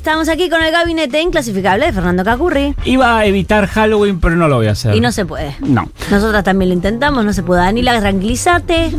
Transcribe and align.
Estamos 0.00 0.30
aquí 0.30 0.48
con 0.48 0.62
el 0.62 0.72
gabinete 0.72 1.20
inclasificable 1.20 1.84
de 1.84 1.92
Fernando 1.92 2.24
Cacurri. 2.24 2.74
Iba 2.86 3.18
a 3.18 3.26
evitar 3.26 3.66
Halloween, 3.66 4.18
pero 4.18 4.34
no 4.34 4.48
lo 4.48 4.56
voy 4.56 4.68
a 4.68 4.70
hacer. 4.70 4.94
Y 4.94 5.00
no 5.00 5.12
se 5.12 5.26
puede. 5.26 5.54
No. 5.60 5.90
Nosotras 6.10 6.42
también 6.42 6.70
lo 6.70 6.74
intentamos, 6.74 7.22
no 7.22 7.34
se 7.34 7.42
puede. 7.42 7.60
Danila, 7.60 8.00
tranquilízate. 8.00 8.92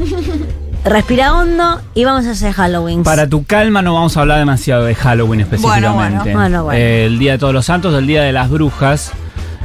Respira 0.85 1.33
hondo 1.33 1.81
y 1.95 2.05
vamos 2.05 2.27
a 2.27 2.31
hacer 2.31 2.53
Halloween. 2.53 3.01
Para 3.01 3.27
tu 3.27 3.43
calma 3.45 3.81
no 3.81 3.95
vamos 3.95 4.15
a 4.15 4.21
hablar 4.21 4.37
demasiado 4.37 4.85
de 4.85 4.93
Halloween 4.93 5.41
específicamente. 5.41 5.91
bueno. 5.91 6.23
Bueno, 6.23 6.63
bueno. 6.65 6.79
Eh, 6.79 7.05
el 7.07 7.17
Día 7.17 7.31
de 7.31 7.37
Todos 7.39 7.53
los 7.53 7.65
Santos, 7.65 7.95
el 7.95 8.05
Día 8.05 8.21
de 8.21 8.31
las 8.31 8.51
Brujas, 8.51 9.11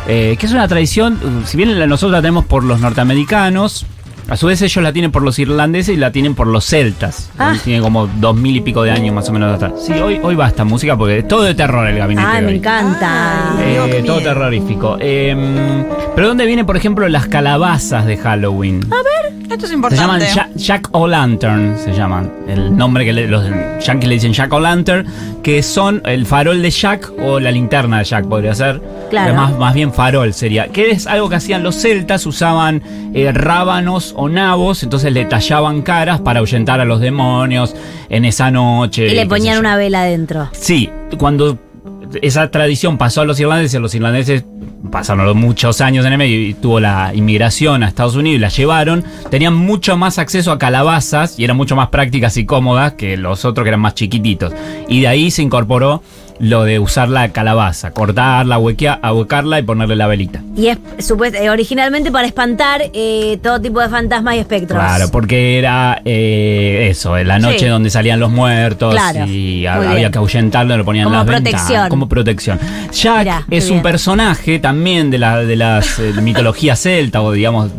eh, 0.09 0.37
que 0.41 0.47
es 0.47 0.53
una 0.53 0.67
tradición, 0.69 1.21
si 1.45 1.59
bien 1.59 1.79
nosotros 1.87 2.13
la 2.13 2.23
tenemos 2.23 2.47
por 2.47 2.65
los 2.65 2.81
norteamericanos, 2.81 3.85
a 4.29 4.37
su 4.37 4.47
vez 4.47 4.61
ellos 4.63 4.83
la 4.83 4.93
tienen 4.93 5.13
por 5.13 5.23
los 5.23 5.39
irlandeses 5.39 5.95
y 5.95 5.99
la 5.99 6.11
tienen 6.13 6.35
por 6.35 6.47
los 6.47 6.65
celtas. 6.65 7.31
Ah. 7.39 7.55
Tiene 7.65 7.81
como 7.81 8.07
dos 8.07 8.37
mil 8.37 8.57
y 8.57 8.61
pico 8.61 8.83
de 8.83 8.91
años 8.91 9.15
más 9.15 9.29
o 9.29 9.33
menos 9.33 9.55
atrás. 9.55 9.73
Sí, 9.85 9.93
hoy, 9.93 10.21
hoy 10.23 10.35
basta 10.35 10.65
música 10.65 10.97
porque 10.97 11.19
es 11.19 11.29
todo 11.29 11.43
de 11.43 11.55
terror 11.55 11.87
el 11.87 11.99
gabinete 11.99 12.29
de 12.37 12.41
me 12.43 12.49
hoy. 12.49 12.55
encanta. 12.57 13.55
Eh, 13.61 14.03
todo 14.05 14.21
terrorífico. 14.21 14.97
Eh, 15.01 15.85
pero 16.15 16.29
¿dónde 16.29 16.47
vienen, 16.47 16.67
por 16.67 16.77
ejemplo, 16.77 17.09
las 17.09 17.27
calabazas 17.29 18.07
de 18.07 18.17
Halloween? 18.17 18.81
Esto 19.57 19.65
es 19.65 19.71
Se 19.71 19.75
importante. 19.75 20.05
llaman 20.05 20.21
Ja- 20.35 20.49
Jack 20.55 20.89
O'Lantern, 20.93 21.77
se 21.79 21.93
llaman. 21.93 22.31
El 22.47 22.77
nombre 22.77 23.05
que 23.05 23.13
le- 23.13 23.27
los 23.27 23.43
yankees 23.81 24.09
le 24.09 24.15
dicen 24.15 24.33
Jack 24.33 24.53
O'Lantern, 24.53 25.07
que 25.43 25.63
son 25.63 26.03
el 26.05 26.27
farol 26.27 26.61
de 26.61 26.71
Jack 26.71 27.11
o 27.23 27.41
la 27.41 27.51
linterna 27.51 27.99
de 27.99 28.05
Jack, 28.05 28.27
podría 28.27 28.55
ser. 28.55 28.81
Claro. 29.11 29.35
Más, 29.35 29.57
más 29.59 29.73
bien 29.75 29.93
farol 29.93 30.35
sería. 30.35 30.69
Que 30.69 30.91
es 30.91 31.07
algo 31.07 31.29
que 31.29 31.37
hacían 31.37 31.63
los 31.63 31.75
celtas, 31.77 32.27
usaban 32.27 32.83
eh, 33.15 33.33
rábanos 33.33 34.13
o 34.17 34.29
nabos, 34.29 34.83
entonces 34.83 35.13
le 35.13 35.25
tallaban 35.25 35.83
caras 35.83 36.21
para 36.21 36.41
ahuyentar 36.41 36.81
a 36.81 36.85
los 36.85 37.01
demonios 37.01 37.75
en 38.11 38.25
esa 38.25 38.51
noche. 38.51 39.07
y 39.09 39.15
le 39.15 39.27
ponían 39.27 39.59
una 39.59 39.77
vela 39.77 40.03
adentro. 40.03 40.49
Sí, 40.53 40.91
cuando 41.19 41.59
esa 42.23 42.51
tradición 42.51 42.99
pasó 42.99 43.23
a 43.23 43.25
los 43.25 43.39
irlandeses, 43.41 43.81
los 43.81 43.95
irlandeses 43.95 44.45
pasaron 44.91 45.37
muchos 45.37 45.81
años 45.81 46.07
en 46.07 46.13
el 46.13 46.19
medio 46.19 46.41
y 46.41 46.55
tuvo 46.55 46.81
la 46.81 47.13
inmigración 47.15 47.83
a 47.83 47.89
Estados 47.89 48.17
Unidos 48.17 48.37
y 48.37 48.41
la 48.41 48.49
llevaron, 48.49 49.05
tenían 49.31 49.55
mucho 49.55 49.97
más 49.97 50.19
acceso 50.19 50.53
a 50.53 50.59
calabazas 50.59 51.39
y 51.39 51.45
eran 51.45 51.57
mucho 51.57 51.77
más 51.77 51.89
prácticas 51.89 52.37
y 52.37 52.47
cómodas 52.47 52.95
que 52.95 53.17
los 53.17 53.45
otros 53.45 53.65
que 53.65 53.69
eran 53.69 53.81
más 53.81 53.95
chiquititos. 53.95 54.53
Y 54.89 55.01
de 55.01 55.09
ahí 55.09 55.31
se 55.31 55.43
incorporó 55.43 56.03
lo 56.39 56.65
de 56.65 56.79
usar 56.79 57.09
la 57.09 57.31
calabaza, 57.33 57.93
cortarla, 57.93 58.59
huequea- 58.59 58.99
ahuecarla 59.03 59.59
y 59.59 59.63
ponerle 59.63 59.97
la 59.97 60.07
velita. 60.07 60.41
Y 60.57 60.69
es 60.69 60.79
eh, 61.41 61.51
originalmente 61.51 62.11
para 62.13 62.27
espantar 62.27 62.83
eh, 62.93 63.39
todo 63.43 63.61
tipo 63.61 63.81
de 63.81 63.89
fantasmas 63.89 64.37
y 64.37 64.39
espectros. 64.39 64.79
Claro, 64.79 65.09
porque 65.11 65.59
era 65.59 66.01
eh, 66.05 66.89
eso, 66.91 67.17
la 67.19 67.39
noche 67.39 67.61
Sí. 67.61 67.67
donde 67.67 67.91
salían 67.91 68.21
los 68.21 68.31
muertos 68.31 68.95
Claro, 68.95 69.27
y 69.27 69.67
había 69.67 70.11
que 70.11 70.19
ahuyentarlo, 70.19 70.77
lo 70.77 70.85
ponían 70.85 71.05
Como 71.05 71.17
en 71.21 71.27
las 71.27 71.27
protección. 71.27 71.67
ventanas, 71.69 71.89
como 71.91 72.09
protección. 72.09 72.59
Jack 72.93 73.19
Mirá, 73.21 73.45
es 73.51 73.65
un 73.67 73.77
bien. 73.77 73.83
personaje 73.83 74.59
también 74.59 75.11
de 75.11 75.19
la 75.19 75.39
de 75.39 75.57
las 75.57 75.99
eh, 75.99 76.13
mitologías 76.23 76.81
celta 76.81 77.23
o 77.23 77.33
digamos 77.33 77.71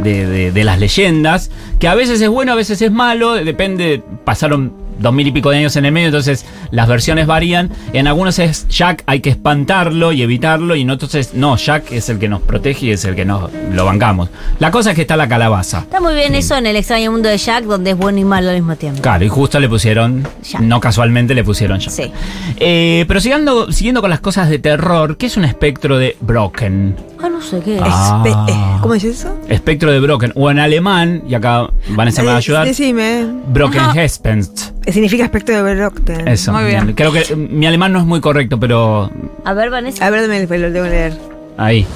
de, 0.00 0.26
de- 0.26 0.52
de 0.52 0.64
las 0.64 0.78
leyendas, 0.80 1.50
que 1.78 1.86
a 1.88 1.94
veces 1.94 2.20
es 2.20 2.28
bueno, 2.28 2.52
a 2.52 2.54
veces 2.54 2.80
es 2.82 2.90
malo, 2.90 3.34
depende, 3.34 4.02
pasaron 4.24 4.72
dos 5.00 5.12
mil 5.12 5.26
y 5.26 5.32
pico 5.32 5.50
de 5.50 5.58
años 5.58 5.76
en 5.76 5.84
el 5.86 5.92
medio, 5.92 6.08
entonces 6.08 6.46
las 6.70 6.88
versiones 6.88 7.26
varían. 7.26 7.70
En 7.92 8.06
algunos 8.06 8.38
es 8.38 8.68
Jack, 8.68 9.02
hay 9.06 9.20
que 9.20 9.30
espantarlo 9.30 10.12
y 10.12 10.22
evitarlo, 10.22 10.76
y 10.76 10.82
en 10.82 10.90
otros 10.90 11.14
es 11.14 11.34
no, 11.34 11.56
Jack 11.56 11.92
es 11.92 12.08
el 12.08 12.18
que 12.18 12.28
nos 12.28 12.42
protege 12.42 12.86
y 12.86 12.90
es 12.92 13.04
el 13.04 13.14
que 13.14 13.24
nos 13.24 13.50
lo 13.72 13.84
bancamos. 13.84 14.28
La 14.58 14.70
cosa 14.70 14.90
es 14.90 14.96
que 14.96 15.02
está 15.02 15.16
la 15.16 15.28
calabaza. 15.28 15.80
Está 15.80 16.00
muy 16.00 16.14
bien 16.14 16.34
eso 16.34 16.56
en 16.56 16.66
el 16.66 16.76
extraño 16.76 17.12
mundo 17.12 17.28
de 17.28 17.38
Jack, 17.38 17.64
donde 17.64 17.90
es 17.90 17.96
bueno 17.96 18.18
y 18.18 18.24
malo 18.24 18.50
al 18.50 18.56
mismo 18.56 18.76
tiempo. 18.76 19.02
Claro, 19.02 19.24
y 19.24 19.28
justo 19.28 19.58
le 19.58 19.68
pusieron, 19.68 20.26
Jack. 20.42 20.60
no 20.60 20.80
casualmente 20.80 21.34
le 21.34 21.44
pusieron 21.44 21.80
Jack. 21.80 21.92
Sí. 21.92 22.12
Eh, 22.58 23.04
pero 23.08 23.20
siguiendo, 23.20 23.72
siguiendo 23.72 24.00
con 24.00 24.10
las 24.10 24.20
cosas 24.20 24.48
de 24.48 24.58
terror, 24.58 25.16
¿qué 25.16 25.26
es 25.26 25.36
un 25.36 25.44
espectro 25.44 25.98
de 25.98 26.16
Broken? 26.20 27.09
No 27.40 27.46
sé 27.46 27.60
qué. 27.60 27.78
Ah. 27.82 28.22
Espe- 28.24 28.50
eh, 28.52 28.78
¿Cómo 28.82 28.94
es 28.94 29.02
eso? 29.04 29.34
Espectro 29.48 29.90
de 29.90 29.98
Broken, 30.00 30.32
o 30.34 30.50
en 30.50 30.58
alemán, 30.58 31.22
y 31.26 31.34
acá 31.34 31.68
Vanessa 31.88 32.20
me 32.22 32.26
va 32.28 32.34
a 32.34 32.36
Eh, 32.36 32.38
ayudar, 32.38 32.66
Decime. 32.66 33.26
Broken 33.48 33.80
Ajá. 33.80 33.92
Gespenst. 33.94 34.72
Significa 34.86 35.24
aspecto 35.24 35.52
de 35.52 35.74
Brockton. 35.74 36.28
Eso, 36.28 36.52
Muy 36.52 36.64
bien. 36.64 36.92
Creo 36.94 37.12
que 37.12 37.20
eh, 37.20 37.36
mi 37.36 37.66
alemán 37.66 37.92
no 37.94 37.98
es 38.00 38.04
muy 38.04 38.20
correcto, 38.20 38.60
pero 38.60 39.10
A 39.44 39.52
ver, 39.54 39.70
Vanessa. 39.70 40.06
A 40.06 40.10
ver, 40.10 40.22
dame 40.22 40.38
el 40.42 40.48
pelo, 40.48 40.68
lo 40.68 40.72
tengo 40.72 40.84
que 40.84 40.90
leer. 40.90 41.18
ahí. 41.56 41.86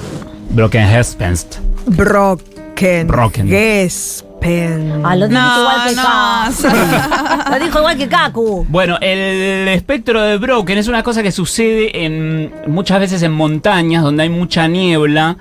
Broken 0.49 0.87
Gespenst. 0.87 1.57
Brocken. 1.85 3.07
Brocken. 3.07 3.47
Ah, 5.03 5.15
lo 5.15 5.27
dijo 5.27 5.41
No, 5.41 5.59
igual 5.59 5.89
que 5.89 5.95
no. 5.95 7.49
Lo 7.51 7.65
dijo 7.65 7.79
igual 7.79 7.97
que 7.97 8.07
Kaku. 8.07 8.65
Bueno, 8.69 8.97
el 9.01 9.67
espectro 9.69 10.21
de 10.21 10.37
Broken 10.37 10.77
es 10.77 10.87
una 10.87 11.01
cosa 11.01 11.23
que 11.23 11.31
sucede 11.31 12.05
en 12.05 12.53
muchas 12.67 12.99
veces 12.99 13.23
en 13.23 13.31
montañas 13.31 14.03
donde 14.03 14.23
hay 14.23 14.29
mucha 14.29 14.67
niebla 14.67 15.37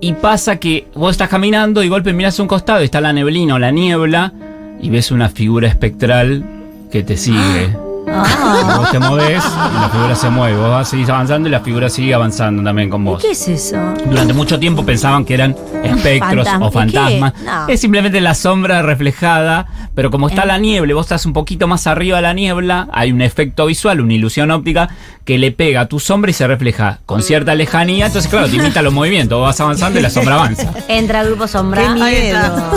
y 0.00 0.12
pasa 0.14 0.56
que 0.56 0.88
vos 0.94 1.12
estás 1.12 1.28
caminando 1.28 1.82
y 1.82 1.86
de 1.86 1.90
golpe 1.90 2.12
miras 2.12 2.38
a 2.38 2.42
un 2.42 2.48
costado 2.48 2.82
y 2.82 2.84
está 2.84 3.00
la 3.00 3.12
neblina 3.12 3.54
o 3.54 3.58
la 3.58 3.70
niebla 3.70 4.32
y 4.80 4.90
ves 4.90 5.10
una 5.10 5.28
figura 5.28 5.68
espectral 5.68 6.44
que 6.90 7.02
te 7.02 7.16
sigue. 7.16 7.76
Ah. 8.06 8.76
Vos 8.78 8.90
te 8.90 8.98
movés 8.98 9.42
y 9.44 9.80
la 9.80 9.88
figura 9.90 10.14
se 10.14 10.30
mueve. 10.30 10.56
Vos 10.56 10.70
vas, 10.70 10.88
seguís 10.88 11.08
avanzando 11.08 11.48
y 11.48 11.52
la 11.52 11.60
figura 11.60 11.88
sigue 11.88 12.14
avanzando 12.14 12.62
también 12.62 12.90
con 12.90 13.04
vos. 13.04 13.20
¿Qué 13.22 13.30
es 13.32 13.48
eso? 13.48 13.76
Durante 14.06 14.32
mucho 14.34 14.58
tiempo 14.58 14.84
pensaban 14.84 15.24
que 15.24 15.34
eran 15.34 15.56
espectros 15.82 16.44
Fantasma. 16.46 16.66
o 16.66 16.70
fantasmas. 16.70 17.32
No. 17.44 17.68
Es 17.68 17.80
simplemente 17.80 18.20
la 18.20 18.34
sombra 18.34 18.82
reflejada, 18.82 19.66
pero 19.94 20.10
como 20.10 20.28
está 20.28 20.42
Eh. 20.42 20.46
la 20.46 20.58
niebla, 20.58 20.90
y 20.92 20.94
vos 20.94 21.06
estás 21.06 21.26
un 21.26 21.32
poquito 21.32 21.66
más 21.66 21.86
arriba 21.86 22.16
de 22.16 22.22
la 22.22 22.34
niebla, 22.34 22.88
hay 22.92 23.10
un 23.12 23.22
efecto 23.22 23.66
visual, 23.66 24.00
una 24.00 24.12
ilusión 24.14 24.50
óptica 24.50 24.88
que 25.24 25.38
le 25.38 25.52
pega 25.52 25.82
a 25.82 25.86
tu 25.86 25.98
sombra 26.00 26.30
y 26.30 26.34
se 26.34 26.46
refleja 26.46 26.98
con 27.06 27.22
cierta 27.22 27.54
lejanía. 27.54 28.06
Entonces, 28.06 28.30
claro, 28.30 28.48
te 28.48 28.56
imita 28.56 28.82
los 28.82 28.92
movimientos. 28.92 29.38
Vos 29.38 29.46
vas 29.48 29.60
avanzando 29.60 29.98
y 29.98 30.02
la 30.02 30.10
sombra 30.10 30.34
avanza. 30.34 30.70
Entra 30.88 31.20
al 31.20 31.28
grupo 31.28 31.48
sombra. 31.48 31.82
Qué 31.82 31.88
miedo. 31.94 32.72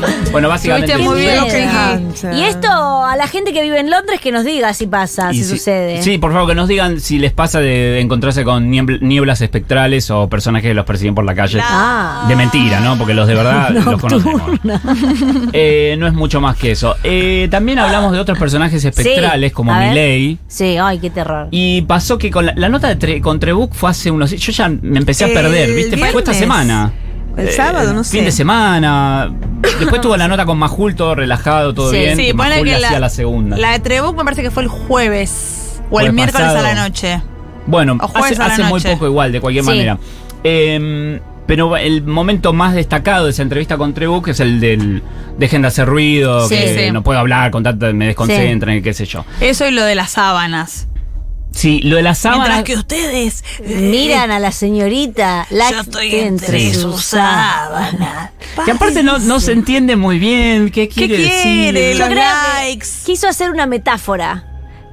Bueno, 0.32 0.48
básicamente. 0.50 0.98
Muy 0.98 1.20
bien. 1.20 1.40
Y 2.34 2.42
esto 2.42 2.68
a 2.70 3.16
la 3.16 3.26
gente 3.26 3.52
que 3.54 3.62
vive 3.62 3.80
en 3.80 3.88
Londres 3.90 4.20
que 4.20 4.32
nos 4.32 4.44
diga 4.44 4.74
si 4.74 4.86
pasa, 4.86 5.32
si, 5.32 5.42
si- 5.42 5.50
sucede. 5.50 6.02
Sí, 6.02 6.18
por 6.18 6.32
favor, 6.32 6.48
que 6.48 6.54
nos 6.54 6.68
digan 6.68 7.00
si 7.00 7.18
les 7.18 7.32
pasa 7.32 7.60
de 7.60 8.00
encontrarse 8.00 8.44
con 8.44 8.70
niebl- 8.70 9.00
nieblas 9.00 9.40
espectrales 9.40 10.10
o 10.10 10.28
personajes 10.28 10.68
que 10.70 10.74
los 10.74 10.84
persiguen 10.84 11.14
por 11.14 11.24
la 11.24 11.34
calle. 11.34 11.60
Ah. 11.62 12.26
De 12.28 12.36
mentira, 12.36 12.80
¿no? 12.80 12.98
Porque 12.98 13.14
los 13.14 13.26
de 13.26 13.34
verdad 13.34 13.70
los 13.84 14.00
conocemos. 14.00 14.42
Eh, 15.52 15.96
no 15.98 16.06
es 16.06 16.12
mucho 16.12 16.40
más 16.40 16.56
que 16.56 16.72
eso. 16.72 16.96
Eh, 17.02 17.48
también 17.50 17.78
hablamos 17.78 18.12
de 18.12 18.18
otros 18.18 18.38
personajes 18.38 18.84
espectrales 18.84 19.50
Sí, 19.50 19.54
como. 19.54 19.74
Miley. 19.74 20.38
Sí, 20.48 20.76
ay, 20.76 20.98
qué 20.98 21.08
terror. 21.10 21.48
Y 21.50 21.82
pasó 21.82 22.18
que 22.18 22.30
con 22.30 22.44
la, 22.46 22.52
la 22.56 22.68
nota 22.68 22.88
de 22.94 22.98
Tre- 22.98 23.20
con 23.22 23.40
Trebuch 23.40 23.72
fue 23.72 23.90
hace 23.90 24.10
unos... 24.10 24.32
Yo 24.32 24.52
ya 24.52 24.68
me 24.68 24.98
empecé 24.98 25.24
a 25.24 25.28
El 25.28 25.32
perder, 25.34 25.72
¿viste? 25.72 25.96
Fue 25.96 26.08
esta 26.08 26.20
viernes. 26.20 26.36
semana. 26.38 26.92
El 27.36 27.48
Eh, 27.48 27.52
sábado, 27.52 27.92
no 27.92 28.02
Fin 28.02 28.20
sé. 28.20 28.24
de 28.26 28.32
semana. 28.32 29.30
Después 29.78 30.00
tuvo 30.00 30.16
la 30.16 30.26
nota 30.28 30.46
con 30.46 30.58
Majul, 30.58 30.94
todo 30.94 31.14
relajado, 31.16 31.74
todo 31.74 31.90
Sí. 31.90 31.98
bien. 31.98 32.16
Sí, 32.16 32.26
que 32.26 32.34
Majul 32.34 32.68
la, 32.70 32.76
hacía 32.86 33.00
la 33.00 33.10
segunda. 33.10 33.56
La 33.58 33.72
de 33.72 33.80
Trebuch 33.80 34.16
me 34.16 34.24
parece 34.24 34.42
que 34.42 34.50
fue 34.50 34.62
el 34.62 34.68
jueves. 34.68 35.80
O 35.90 36.00
el 36.00 36.12
miércoles 36.12 36.46
pasado. 36.48 36.58
a 36.66 36.74
la 36.74 36.74
noche. 36.88 37.20
Bueno, 37.66 37.98
hace, 38.14 38.40
hace 38.42 38.62
muy 38.64 38.80
poco 38.80 39.06
igual, 39.06 39.32
de 39.32 39.40
cualquier 39.40 39.64
Sí. 39.64 39.70
manera. 39.70 39.98
Eh, 40.44 41.20
pero 41.46 41.76
el 41.76 42.02
momento 42.04 42.52
más 42.52 42.74
destacado 42.74 43.24
de 43.26 43.30
esa 43.30 43.42
entrevista 43.42 43.76
con 43.76 43.92
Trebuch 43.94 44.26
es 44.28 44.40
el 44.40 44.58
del 44.60 45.02
dejen 45.38 45.62
de 45.62 45.68
hacer 45.68 45.86
ruido, 45.86 46.48
Sí, 46.48 46.56
que 46.56 46.86
sí. 46.86 46.90
no 46.92 47.02
puedo 47.02 47.18
hablar, 47.20 47.50
con 47.52 47.62
tanto 47.62 47.92
me 47.94 48.06
desconcentran 48.06 48.82
qué 48.82 48.94
sé 48.94 49.04
yo. 49.04 49.24
Eso 49.40 49.66
y 49.66 49.70
lo 49.70 49.84
de 49.84 49.94
las 49.94 50.10
sábanas. 50.12 50.88
Sí, 51.56 51.80
lo 51.80 51.96
de 51.96 52.02
las 52.02 52.18
sábanas. 52.18 52.48
Mientras 52.48 52.64
que 52.64 52.76
ustedes 52.76 53.42
eh, 53.60 53.76
Miran 53.90 54.30
a 54.30 54.38
la 54.38 54.52
señorita, 54.52 55.46
la 55.50 55.70
yo 55.70 55.80
estoy 55.80 56.10
que 56.10 56.26
entre 56.26 56.74
sus 56.74 57.02
sábanas. 57.02 58.30
Que 58.64 58.70
aparte 58.72 59.02
no, 59.02 59.18
no 59.18 59.40
se 59.40 59.52
entiende 59.52 59.96
muy 59.96 60.18
bien 60.18 60.66
qué 60.70 60.86
¿Qué 60.88 60.94
quiere 61.06 61.16
quiere? 61.16 61.82
decir. 61.90 61.98
Yo 61.98 62.06
Los 62.08 62.14
likes. 62.14 62.86
quiso 63.06 63.26
hacer 63.26 63.50
una 63.50 63.64
metáfora. 63.66 64.44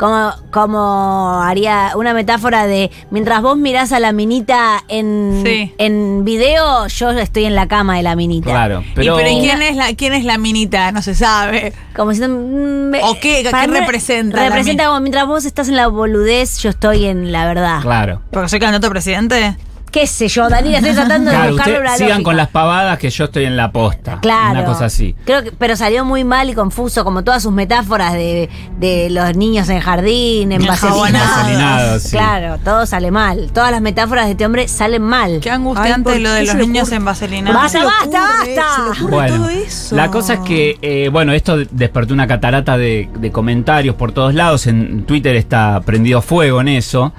Como, 0.04 0.34
como 0.52 1.42
haría 1.42 1.92
una 1.96 2.14
metáfora 2.14 2.68
de 2.68 2.92
mientras 3.10 3.42
vos 3.42 3.56
mirás 3.56 3.94
a 3.94 4.02
la 4.02 4.12
minita 4.12 4.84
en, 4.90 5.44
Sí. 5.46 5.74
en 5.78 6.26
video, 6.26 6.88
yo 6.88 7.12
estoy 7.12 7.46
en 7.46 7.56
la 7.56 7.70
cama 7.70 7.96
de 7.96 8.04
la 8.04 8.14
minita. 8.18 8.50
Claro, 8.50 8.82
¿Y 8.82 8.92
pero. 8.96 9.16
pero 9.16 9.30
¿y 9.30 9.40
quién 9.40 9.62
es 9.62 9.78
la 9.78 9.94
quién 9.96 10.12
es 10.12 10.26
la 10.26 10.38
minita? 10.38 10.92
No 10.92 11.02
se 11.02 11.16
sabe. 11.16 11.72
Como 11.96 12.14
si 12.14 12.20
mm, 12.20 12.96
¿O 13.02 13.14
qué? 13.22 13.48
¿Qué 13.50 13.68
representa 13.68 14.44
Representa 14.44 14.88
como 14.88 15.00
mientras 15.00 15.26
vos 15.26 15.46
estás 15.46 15.70
en 15.70 15.78
la 15.78 15.88
boludez, 15.88 16.58
yo 16.58 16.72
estoy 16.72 17.06
en 17.06 17.32
la 17.32 17.46
verdad. 17.46 17.80
Claro. 17.80 18.22
Porque 18.30 18.50
soy 18.50 18.60
candidato 18.60 18.88
a 18.88 18.90
presidente. 18.90 19.56
¿Qué 19.94 20.08
sé 20.08 20.28
yo, 20.28 20.50
Daniela? 20.50 20.80
Estoy 20.80 20.96
tratando 20.96 21.30
de 21.30 21.38
Claro, 21.38 21.52
buscarle 21.52 21.80
una 21.80 21.94
sigan 21.94 22.10
lógica. 22.10 22.24
con 22.24 22.36
las 22.38 22.48
pavadas 22.50 22.98
que 22.98 23.12
yo 23.12 23.26
estoy 23.26 23.46
en 23.46 23.56
la 23.56 23.72
posta. 23.72 24.18
Claro. 24.22 24.52
Una 24.60 24.66
cosa 24.66 24.86
así. 24.86 25.16
Creo 25.24 25.44
que, 25.44 25.52
pero 25.52 25.76
salió 25.76 26.04
muy 26.04 26.24
mal 26.24 26.50
y 26.50 26.56
confuso, 26.56 27.04
como 27.04 27.24
todas 27.24 27.44
sus 27.44 27.52
metáforas 27.52 28.14
de, 28.14 28.50
de 28.80 29.12
los 29.12 29.36
niños 29.38 29.70
en 29.70 29.80
jardín, 29.82 30.52
en. 30.52 30.66
Vaselinados, 30.66 32.02
sí. 32.02 32.10
Claro, 32.18 32.58
todo 32.64 32.88
sale 32.88 33.12
mal. 33.12 33.52
Todas 33.54 33.70
las 33.72 33.82
metáforas 33.82 34.26
de 34.26 34.32
este 34.32 34.46
hombre 34.48 34.68
salen 34.68 35.04
mal. 35.04 35.40
Qué 35.42 35.52
angustiante 35.52 36.10
Ay, 36.10 36.16
¿por 36.16 36.22
lo 36.24 36.32
de 36.32 36.44
los 36.46 36.56
niños 36.56 36.92
en 36.92 37.06
vaselina. 37.06 37.52
Basta, 37.54 37.84
basta, 37.84 38.20
basta. 38.20 39.06
Bueno, 39.10 39.36
todo 39.38 39.50
eso. 39.50 39.96
la 39.96 40.10
cosa 40.10 40.34
es 40.34 40.40
que, 40.40 40.78
eh, 40.82 41.10
bueno, 41.12 41.34
esto 41.34 41.58
despertó 41.70 42.16
una 42.16 42.26
catarata 42.26 42.78
de, 42.78 43.10
de 43.16 43.32
comentarios 43.32 43.96
por 43.96 44.12
todos 44.12 44.34
lados. 44.34 44.66
En 44.66 45.04
Twitter 45.06 45.36
está 45.36 45.82
prendido 45.86 46.24
fuego 46.24 46.62
en 46.62 46.70
eso. 46.70 47.14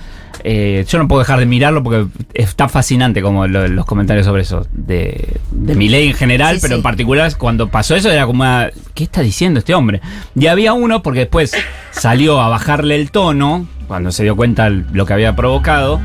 Eh, 0.46 0.84
yo 0.86 0.98
no 0.98 1.08
puedo 1.08 1.20
dejar 1.20 1.38
de 1.40 1.46
mirarlo 1.46 1.82
porque 1.82 2.06
está 2.34 2.68
fascinante 2.68 3.22
como 3.22 3.46
lo- 3.46 3.66
los 3.66 3.86
comentarios 3.86 4.26
sobre 4.26 4.42
eso. 4.42 4.66
De, 4.72 5.38
de 5.50 5.74
mi 5.74 5.88
ley 5.88 6.08
en 6.08 6.14
general, 6.14 6.56
Sí, 6.56 6.60
pero 6.62 6.74
sí. 6.74 6.78
en 6.80 6.82
particular 6.82 7.34
cuando 7.38 7.68
pasó 7.68 7.96
eso 7.96 8.10
era 8.10 8.26
como, 8.26 8.42
una, 8.42 8.68
¿qué 8.92 9.04
está 9.04 9.22
diciendo 9.22 9.58
este 9.60 9.74
hombre? 9.74 10.02
Y 10.38 10.46
había 10.48 10.74
uno 10.74 11.02
porque 11.02 11.20
después 11.20 11.52
salió 11.92 12.40
a 12.42 12.48
bajarle 12.48 12.96
el 12.96 13.10
tono 13.10 13.66
cuando 13.88 14.12
se 14.12 14.22
dio 14.22 14.36
cuenta 14.36 14.68
lo 14.68 15.06
que 15.06 15.12
había 15.14 15.34
provocado. 15.34 15.98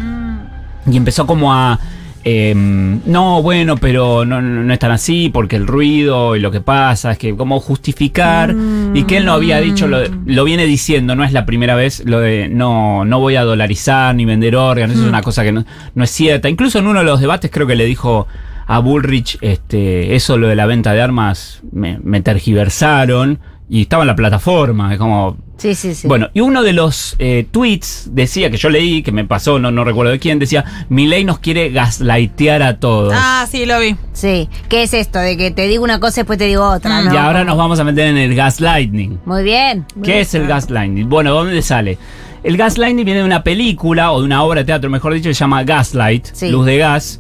Y 0.90 0.96
empezó 0.96 1.28
como 1.28 1.54
a... 1.54 1.80
eh, 2.24 2.54
no, 2.56 3.42
bueno, 3.42 3.78
pero 3.78 4.26
no, 4.26 4.42
no, 4.42 4.64
no 4.64 4.74
es 4.74 4.80
tan 4.80 4.92
así 4.92 5.30
porque 5.30 5.56
el 5.56 5.68
ruido 5.68 6.36
y 6.36 6.40
lo 6.40 6.52
que 6.52 6.60
pasa 6.60 7.12
es 7.12 7.18
que 7.18 7.36
como 7.36 7.60
justificar 7.60 8.54
y 8.94 9.04
que 9.04 9.18
él 9.18 9.26
no 9.26 9.34
había 9.34 9.62
dicho, 9.62 9.88
lo, 9.88 10.00
lo 10.26 10.44
viene 10.44 10.66
diciendo, 10.66 11.16
no 11.16 11.24
es 11.24 11.32
la 11.32 11.46
primera 11.46 11.76
vez, 11.76 12.04
lo 12.06 12.20
de 12.20 12.50
no, 12.50 13.06
no 13.06 13.20
voy 13.20 13.36
a 13.36 13.44
dolarizar 13.44 14.14
ni 14.16 14.26
vender 14.26 14.56
órganos, 14.56 14.96
eso 14.96 15.04
es 15.04 15.10
una 15.10 15.22
cosa 15.22 15.44
que 15.44 15.52
no, 15.52 15.66
no 15.96 16.04
es 16.04 16.12
cierta. 16.12 16.50
Incluso 16.50 16.80
en 16.80 16.88
uno 16.88 17.00
de 17.00 17.06
los 17.06 17.22
debates 17.22 17.50
creo 17.52 17.68
que 17.68 17.76
le 17.76 17.86
dijo 17.86 18.28
a 18.68 18.80
Bullrich, 18.80 19.38
este, 19.42 20.16
eso 20.16 20.38
lo 20.38 20.48
de 20.48 20.56
la 20.56 20.66
venta 20.66 20.94
de 20.94 21.02
armas 21.02 21.62
me, 21.72 22.00
me 22.04 22.22
tergiversaron 22.22 23.40
y 23.70 23.84
estaba 23.84 24.04
en 24.04 24.08
la 24.08 24.16
plataforma, 24.16 24.92
es 24.94 24.98
como, 24.98 25.38
Sí, 25.58 25.76
sí, 25.76 25.94
sí. 25.94 26.08
bueno, 26.08 26.30
y 26.34 26.40
uno 26.42 26.64
de 26.64 26.74
los 26.74 27.16
eh, 27.20 27.46
tweets 27.52 28.10
decía, 28.14 28.50
que 28.50 28.58
yo 28.58 28.70
leí, 28.70 29.04
que 29.04 29.12
me 29.12 29.26
pasó, 29.26 29.60
no, 29.60 29.72
no 29.72 29.84
recuerdo 29.84 30.12
de 30.12 30.20
quién, 30.20 30.40
decía, 30.40 30.86
mi 30.90 31.06
ley 31.06 31.24
nos 31.24 31.40
quiere 31.40 31.70
gaslightear 31.70 32.64
a 32.64 32.80
todos. 32.80 33.14
Ah, 33.16 33.46
sí, 33.50 33.66
lo 33.66 33.80
vi. 33.80 33.96
Sí. 34.14 34.50
¿Qué 34.70 34.84
es 34.84 34.94
esto? 34.94 35.20
De 35.20 35.38
que 35.38 35.52
te 35.52 35.68
digo 35.68 35.84
una 35.84 36.00
cosa 36.00 36.20
y 36.20 36.22
después 36.22 36.40
te 36.40 36.46
digo 36.46 36.64
otra, 36.68 37.02
¿no? 37.04 37.14
y 37.14 37.18
ahora 37.18 37.44
nos 37.44 37.58
vamos 37.58 37.80
a 37.80 37.84
meter 37.84 38.08
en 38.08 38.18
el 38.18 38.34
gaslighting. 38.36 39.20
Muy 39.26 39.44
bien. 39.44 39.86
¿Qué 40.04 40.22
es 40.22 40.34
el 40.34 40.48
gaslighting? 40.48 41.08
Bueno, 41.10 41.34
¿dónde 41.34 41.62
sale? 41.62 41.98
El 42.42 42.56
gaslighting 42.56 43.04
viene 43.06 43.20
de 43.20 43.26
una 43.26 43.44
película 43.44 44.12
o 44.14 44.20
de 44.22 44.26
una 44.26 44.44
obra 44.44 44.62
de 44.62 44.66
teatro, 44.66 44.90
mejor 44.90 45.14
dicho, 45.14 45.30
que 45.30 45.34
se 45.34 45.42
llama 45.42 45.64
Gaslight, 45.64 46.26
Sí. 46.34 46.50
Luz 46.50 46.66
de 46.66 46.78
Gas. 46.78 47.20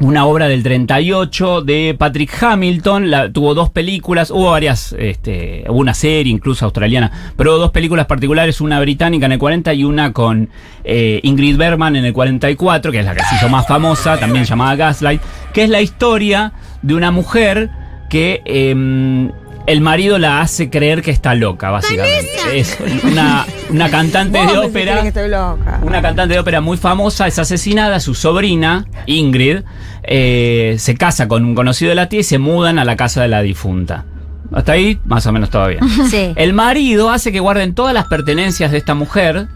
Una 0.00 0.26
obra 0.26 0.46
del 0.46 0.62
38 0.62 1.62
de 1.62 1.96
Patrick 1.98 2.30
Hamilton. 2.40 3.32
Tuvo 3.32 3.52
dos 3.54 3.70
películas, 3.70 4.30
hubo 4.30 4.52
varias, 4.52 4.94
este, 4.96 5.64
hubo 5.68 5.78
una 5.78 5.92
serie 5.92 6.32
incluso 6.32 6.64
australiana, 6.66 7.32
pero 7.36 7.58
dos 7.58 7.72
películas 7.72 8.06
particulares, 8.06 8.60
una 8.60 8.78
británica 8.78 9.26
en 9.26 9.32
el 9.32 9.38
40 9.40 9.74
y 9.74 9.82
una 9.82 10.12
con 10.12 10.50
eh, 10.84 11.18
Ingrid 11.24 11.56
Bergman 11.56 11.96
en 11.96 12.04
el 12.04 12.12
44, 12.12 12.92
que 12.92 13.00
es 13.00 13.04
la 13.04 13.14
que 13.16 13.24
se 13.24 13.34
hizo 13.34 13.48
más 13.48 13.66
famosa, 13.66 14.16
también 14.18 14.44
llamada 14.44 14.76
Gaslight, 14.76 15.20
que 15.52 15.64
es 15.64 15.68
la 15.68 15.80
historia 15.80 16.52
de 16.80 16.94
una 16.94 17.10
mujer 17.10 17.68
que 18.08 18.40
em, 18.44 19.32
el 19.68 19.82
marido 19.82 20.18
la 20.18 20.40
hace 20.40 20.70
creer 20.70 21.02
que 21.02 21.10
está 21.10 21.34
loca, 21.34 21.70
básicamente. 21.70 22.58
Es 22.58 22.78
una, 23.04 23.44
una 23.68 23.90
cantante 23.90 24.38
de 24.38 24.56
ópera. 24.56 25.02
que 25.02 25.08
estoy 25.08 25.28
loca. 25.28 25.80
Una 25.82 26.00
cantante 26.00 26.34
de 26.34 26.40
ópera 26.40 26.62
muy 26.62 26.78
famosa 26.78 27.26
es 27.26 27.38
asesinada, 27.38 28.00
su 28.00 28.14
sobrina, 28.14 28.86
Ingrid, 29.04 29.58
eh, 30.04 30.76
se 30.78 30.96
casa 30.96 31.28
con 31.28 31.44
un 31.44 31.54
conocido 31.54 31.90
de 31.90 31.96
la 31.96 32.08
tía 32.08 32.20
y 32.20 32.24
se 32.24 32.38
mudan 32.38 32.78
a 32.78 32.86
la 32.86 32.96
casa 32.96 33.20
de 33.20 33.28
la 33.28 33.42
difunta. 33.42 34.06
Hasta 34.52 34.72
ahí, 34.72 34.98
más 35.04 35.26
o 35.26 35.32
menos 35.32 35.50
todavía. 35.50 35.80
Sí. 36.10 36.32
El 36.36 36.54
marido 36.54 37.10
hace 37.10 37.30
que 37.30 37.40
guarden 37.40 37.74
todas 37.74 37.92
las 37.92 38.06
pertenencias 38.06 38.70
de 38.72 38.78
esta 38.78 38.94
mujer, 38.94 39.48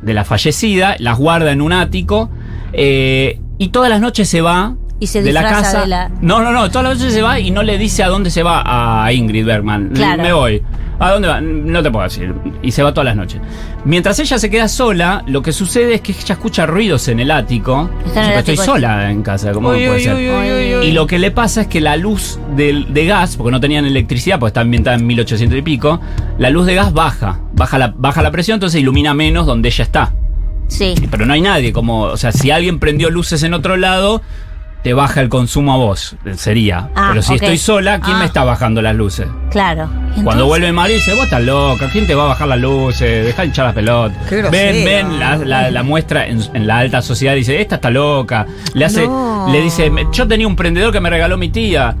de 0.00 0.14
la 0.14 0.24
fallecida, 0.24 0.94
las 1.00 1.18
guarda 1.18 1.50
en 1.50 1.60
un 1.60 1.72
ático 1.72 2.30
eh, 2.72 3.40
y 3.58 3.70
todas 3.70 3.90
las 3.90 4.00
noches 4.00 4.28
se 4.28 4.42
va 4.42 4.76
Y 4.98 5.06
se 5.08 5.22
de 5.22 5.32
la 5.32 5.42
casa. 5.42 5.80
de 5.82 5.86
la- 5.88 6.08
No, 6.20 6.42
no, 6.42 6.52
no, 6.52 6.70
todas 6.70 6.88
las 6.88 6.98
noches 6.98 7.12
se 7.12 7.22
va 7.22 7.38
y 7.38 7.50
no 7.50 7.62
le 7.62 7.76
dice 7.78 8.02
a 8.02 8.08
dónde 8.08 8.30
se 8.30 8.42
va 8.42 9.04
a 9.04 9.12
Ingrid 9.12 9.44
Bergman. 9.44 9.90
Claro. 9.94 10.22
Me 10.22 10.32
voy. 10.32 10.62
¿A 10.98 11.10
dónde 11.10 11.28
va? 11.28 11.38
No 11.42 11.82
te 11.82 11.90
puedo 11.90 12.04
decir. 12.04 12.32
Y 12.62 12.70
se 12.72 12.82
va 12.82 12.92
todas 12.94 13.04
las 13.04 13.16
noches. 13.16 13.38
Mientras 13.84 14.18
ella 14.18 14.38
se 14.38 14.48
queda 14.48 14.66
sola, 14.66 15.22
lo 15.26 15.42
que 15.42 15.52
sucede 15.52 15.94
es 15.96 16.00
que 16.00 16.12
ella 16.12 16.32
escucha 16.34 16.64
ruidos 16.64 17.08
en 17.08 17.20
el 17.20 17.30
ático. 17.30 17.90
Está 18.06 18.24
en 18.24 18.32
el 18.32 18.38
estoy 18.38 18.54
ático. 18.54 18.64
sola 18.64 19.10
en 19.10 19.22
casa, 19.22 19.52
¿cómo 19.52 19.68
Uy, 19.68 19.74
puede 19.86 19.90
uy, 19.90 20.00
ser? 20.02 20.14
uy, 20.14 20.30
uy, 20.30 20.52
uy, 20.52 20.74
uy. 20.76 20.86
Y 20.86 20.92
lo 20.92 21.06
que 21.06 21.18
le 21.18 21.30
pasa 21.30 21.60
es 21.62 21.66
que 21.66 21.82
la 21.82 21.98
luz 21.98 22.38
de, 22.56 23.04
gas, 23.06 23.36
porque 23.36 23.50
no 23.52 23.60
tenían 23.60 23.84
electricidad, 23.84 24.38
porque 24.38 24.48
está 24.48 24.62
ambientada 24.62 24.96
en 24.96 25.06
1800 25.06 25.58
y 25.58 25.62
pico, 25.62 26.00
la 26.38 26.48
luz 26.48 26.64
de 26.64 26.74
gas 26.74 26.94
baja, 26.94 27.40
baja 27.52 27.76
la, 27.76 27.92
baja 27.94 28.22
la 28.22 28.30
presión, 28.30 28.54
entonces 28.56 28.80
ilumina 28.80 29.12
menos 29.12 29.44
donde 29.44 29.68
ella 29.68 29.84
está. 29.84 30.14
Sí. 30.68 30.94
Pero 31.10 31.26
no 31.26 31.34
hay 31.34 31.42
nadie, 31.42 31.74
como, 31.74 32.04
o 32.04 32.16
sea, 32.16 32.32
si 32.32 32.50
alguien 32.50 32.78
prendió 32.78 33.10
luces 33.10 33.42
en 33.42 33.52
otro 33.52 33.76
lado, 33.76 34.22
te 34.86 34.94
baja 34.94 35.20
el 35.20 35.28
consumo 35.28 35.72
a 35.72 35.76
vos, 35.78 36.14
sería. 36.36 36.90
Ah, 36.94 37.08
Pero 37.10 37.20
si 37.20 37.34
estoy 37.34 37.58
sola, 37.58 37.98
¿quién 38.00 38.14
Ah. 38.14 38.18
me 38.20 38.24
está 38.24 38.44
bajando 38.44 38.80
las 38.80 38.94
luces? 38.94 39.26
Claro. 39.50 39.90
¿Y 40.16 40.22
Cuando 40.22 40.46
vuelve 40.46 40.70
Mario 40.70 40.94
dice, 40.94 41.12
vos 41.14 41.24
estás 41.24 41.42
loca, 41.42 41.88
¿quién 41.90 42.06
te 42.06 42.14
va 42.14 42.22
a 42.22 42.26
bajar 42.28 42.46
las 42.46 42.60
luces? 42.60 43.26
Deja 43.26 43.42
de 43.42 43.48
hinchar 43.48 43.64
las 43.64 43.74
pelotas. 43.74 44.16
Qué 44.28 44.42
Ven, 44.42 44.84
ven, 44.84 45.18
la, 45.18 45.38
la- 45.38 45.70
la 45.72 45.82
muestra 45.82 46.28
en, 46.28 46.40
en 46.54 46.68
la 46.68 46.78
alta 46.78 47.02
sociedad, 47.02 47.34
dice, 47.34 47.60
esta 47.60 47.74
está 47.74 47.90
loca. 47.90 48.46
Le 48.74 48.84
hace, 48.84 49.08
No. 49.08 49.48
le 49.50 49.60
dice, 49.60 49.90
"Me- 49.90 50.06
yo 50.12 50.28
tenía 50.28 50.46
un 50.46 50.54
prendedor 50.54 50.92
que 50.92 51.00
me 51.00 51.10
regaló 51.10 51.36
mi 51.36 51.48
tía. 51.48 51.96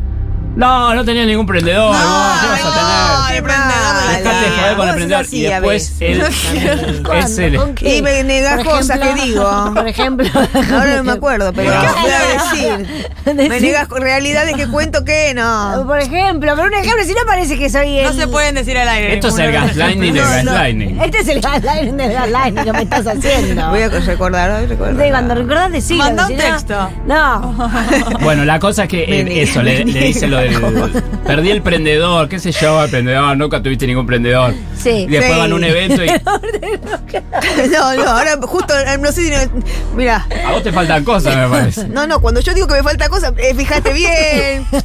No, 0.56 0.94
no 0.94 1.04
tenía 1.04 1.24
ningún 1.26 1.46
prendedor. 1.46 1.88
vos, 1.94 1.96
¿qué 2.40 2.48
vas 2.48 2.64
a 2.64 2.74
tener? 2.74 3.16
de 3.36 3.42
la 3.42 4.18
Dejate 4.18 4.44
de 4.44 4.50
joder 4.56 4.76
con 4.76 4.88
el 4.88 4.94
prendedor. 4.94 5.26
Y 5.30 5.42
después 5.42 5.92
él 6.00 6.22
es 6.22 7.38
el. 7.38 7.56
¿Con 7.56 7.74
qué? 7.74 7.96
Y 7.98 8.02
me 8.02 8.24
negás 8.24 8.64
cosas 8.64 8.98
que 8.98 9.14
digo. 9.14 9.70
Por 9.74 9.86
ejemplo. 9.86 10.28
Ahora 10.72 10.96
no 10.96 11.04
me 11.04 11.12
acuerdo, 11.12 11.52
pero 11.52 11.70
¿Qué 11.70 11.86
voy 12.00 12.10
a 12.10 12.74
decir. 12.74 13.06
Me 13.36 13.60
negas 13.60 13.88
realidades 13.90 14.56
que 14.56 14.66
cuento 14.68 15.04
que 15.04 15.34
no. 15.34 15.84
Por 15.86 15.98
ejemplo, 16.00 16.52
pero 16.56 16.66
un 16.68 16.74
ejemplo, 16.74 17.04
si 17.04 17.12
no 17.12 17.20
parece 17.26 17.58
que 17.58 17.68
soy 17.68 17.98
el... 17.98 18.04
No 18.04 18.12
se 18.14 18.26
pueden 18.28 18.54
decir 18.54 18.78
al 18.78 18.88
aire. 18.88 19.14
Esto 19.14 19.28
es 19.28 19.38
el 19.38 19.46
de 19.46 19.52
gaslighting 19.52 20.00
del 20.00 20.14
No, 20.14 20.22
no. 20.22 20.52
gaslighting. 20.52 21.00
Este 21.02 21.18
es 21.18 21.28
el 21.28 21.40
gaslighting 21.40 21.96
del 21.96 22.12
gaslighting 22.12 22.64
que 22.64 22.72
me 22.72 22.82
estás 22.82 23.06
haciendo. 23.06 23.68
Voy 23.68 23.82
a 23.82 23.88
recordar, 23.88 24.50
hoy 24.52 24.66
recuerdo. 24.66 25.02
Sí, 25.04 25.10
cuando 25.10 25.34
recordás 25.34 25.72
decirlo. 25.72 26.04
Manda 26.04 26.26
si 26.26 26.32
un 26.32 26.38
no- 26.38 26.44
texto. 26.44 26.90
No. 27.06 27.70
Bueno, 28.20 28.44
la 28.44 28.58
cosa 28.58 28.84
es 28.84 28.88
que 28.88 29.42
eso, 29.42 29.62
le, 29.62 29.84
dice 29.84 30.26
lo 30.26 30.38
Perdí 31.26 31.50
el 31.50 31.62
prendedor, 31.62 32.28
qué 32.28 32.38
sé 32.38 32.52
yo, 32.52 32.82
el 32.84 32.90
prendedor, 32.90 33.36
nunca 33.36 33.62
tuviste 33.62 33.86
ningún 33.86 34.06
prendedor. 34.06 34.54
Sí. 34.76 34.90
Y 34.90 35.06
después 35.08 35.32
Sí. 35.32 35.38
van 35.38 35.52
a 35.52 35.54
un 35.54 35.64
evento 35.64 36.04
y. 36.04 36.08
No, 37.70 37.94
no, 37.94 38.10
ahora 38.10 38.36
justo, 38.42 38.74
eh, 38.78 38.98
no 38.98 39.10
sé 39.12 39.22
si. 39.22 39.30
no- 39.30 39.62
Mira. 39.94 40.26
A 40.46 40.52
vos 40.52 40.62
te 40.62 40.72
faltan 40.72 41.04
cosas, 41.04 41.36
me 41.36 41.48
parece. 41.48 41.88
No, 41.88 42.06
no, 42.06 42.20
cuando 42.20 42.40
yo 42.40 42.54
digo 42.54 42.66
que 42.66 42.74
me 42.74 42.82
falta 42.82 43.08
cosa, 43.08 43.32
eh, 43.38 43.54
fíjate 43.54 43.92
bien. 43.92 44.66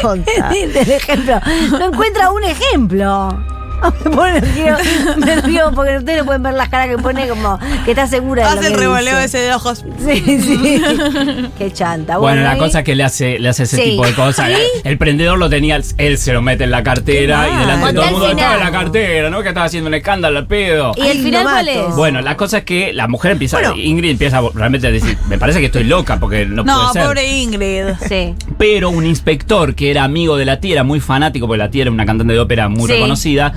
Tonta. 0.00 0.48
del 0.50 0.76
ejemplo. 0.90 1.40
No 1.72 1.86
encuentra 1.86 2.30
un 2.30 2.44
ejemplo. 2.44 3.44
Me 4.04 4.10
pone 4.10 4.40
río, 4.40 4.76
me 5.18 5.36
río 5.42 5.70
porque 5.74 5.98
ustedes 5.98 6.18
no 6.20 6.24
pueden 6.24 6.42
ver 6.42 6.54
las 6.54 6.68
caras 6.68 6.88
que 6.88 6.98
pone 6.98 7.28
como 7.28 7.58
que 7.84 7.90
está 7.90 8.06
segura 8.06 8.48
de 8.48 8.54
lo 8.54 8.58
Hace 8.60 8.68
el 8.68 8.74
que 8.74 8.80
revoleo 8.80 9.14
dice. 9.16 9.24
ese 9.24 9.38
de 9.38 9.54
ojos. 9.54 9.84
Sí, 10.04 10.22
sí. 10.40 10.82
Qué 11.58 11.70
chanta. 11.72 12.16
Bueno, 12.18 12.42
la 12.42 12.56
¿y? 12.56 12.58
cosa 12.58 12.78
es 12.80 12.84
que 12.84 12.94
le 12.94 13.04
hace, 13.04 13.38
le 13.38 13.48
hace 13.48 13.64
ese 13.64 13.76
Sí. 13.76 13.82
tipo 13.90 14.06
de 14.06 14.14
cosas. 14.14 14.48
¿Sí? 14.50 14.62
El 14.84 14.96
prendedor 14.98 15.38
lo 15.38 15.50
tenía, 15.50 15.78
él 15.98 16.18
se 16.18 16.32
lo 16.32 16.40
mete 16.42 16.64
en 16.64 16.70
la 16.70 16.82
cartera 16.82 17.46
y 17.48 17.58
delante 17.60 17.86
de 17.88 17.92
todo 17.94 18.04
el 18.04 18.10
mundo 18.12 18.28
estaba 18.30 18.54
en 18.54 18.60
la 18.60 18.70
cartera, 18.70 19.30
¿no? 19.30 19.42
Que 19.42 19.48
estaba 19.48 19.66
haciendo 19.66 19.88
un 19.88 19.94
escándalo 19.94 20.38
al 20.38 20.46
pedo. 20.46 20.92
¿Y 20.96 21.06
el 21.08 21.18
final 21.22 21.42
cuál 21.44 21.68
es? 21.68 21.96
Bueno, 21.96 22.20
la 22.20 22.36
cosa 22.36 22.58
es 22.58 22.64
que 22.64 22.92
la 22.92 23.06
mujer 23.08 23.32
empieza, 23.32 23.58
Bueno. 23.58 23.74
Ingrid 23.76 24.10
empieza 24.12 24.40
realmente 24.54 24.86
a 24.86 24.90
decir, 24.90 25.18
me 25.28 25.38
parece 25.38 25.60
que 25.60 25.66
estoy 25.66 25.84
loca 25.84 26.18
porque 26.18 26.46
no, 26.46 26.64
No, 26.64 26.74
puede 26.80 26.92
ser. 26.94 27.04
pobre 27.04 27.26
Ingrid. 27.38 27.84
Sí. 28.08 28.34
Pero 28.58 28.90
un 28.90 29.04
inspector 29.04 29.74
que 29.74 29.90
era 29.90 30.04
amigo 30.04 30.36
de 30.36 30.44
la 30.44 30.60
tía, 30.60 30.72
era 30.74 30.84
muy 30.84 31.00
fanático, 31.00 31.46
porque 31.46 31.58
la 31.58 31.70
tía 31.70 31.82
era 31.82 31.90
una 31.90 32.06
cantante 32.06 32.32
de 32.32 32.38
ópera 32.40 32.68
muy 32.68 32.86
Sí. 32.86 32.92
reconocida, 32.94 33.52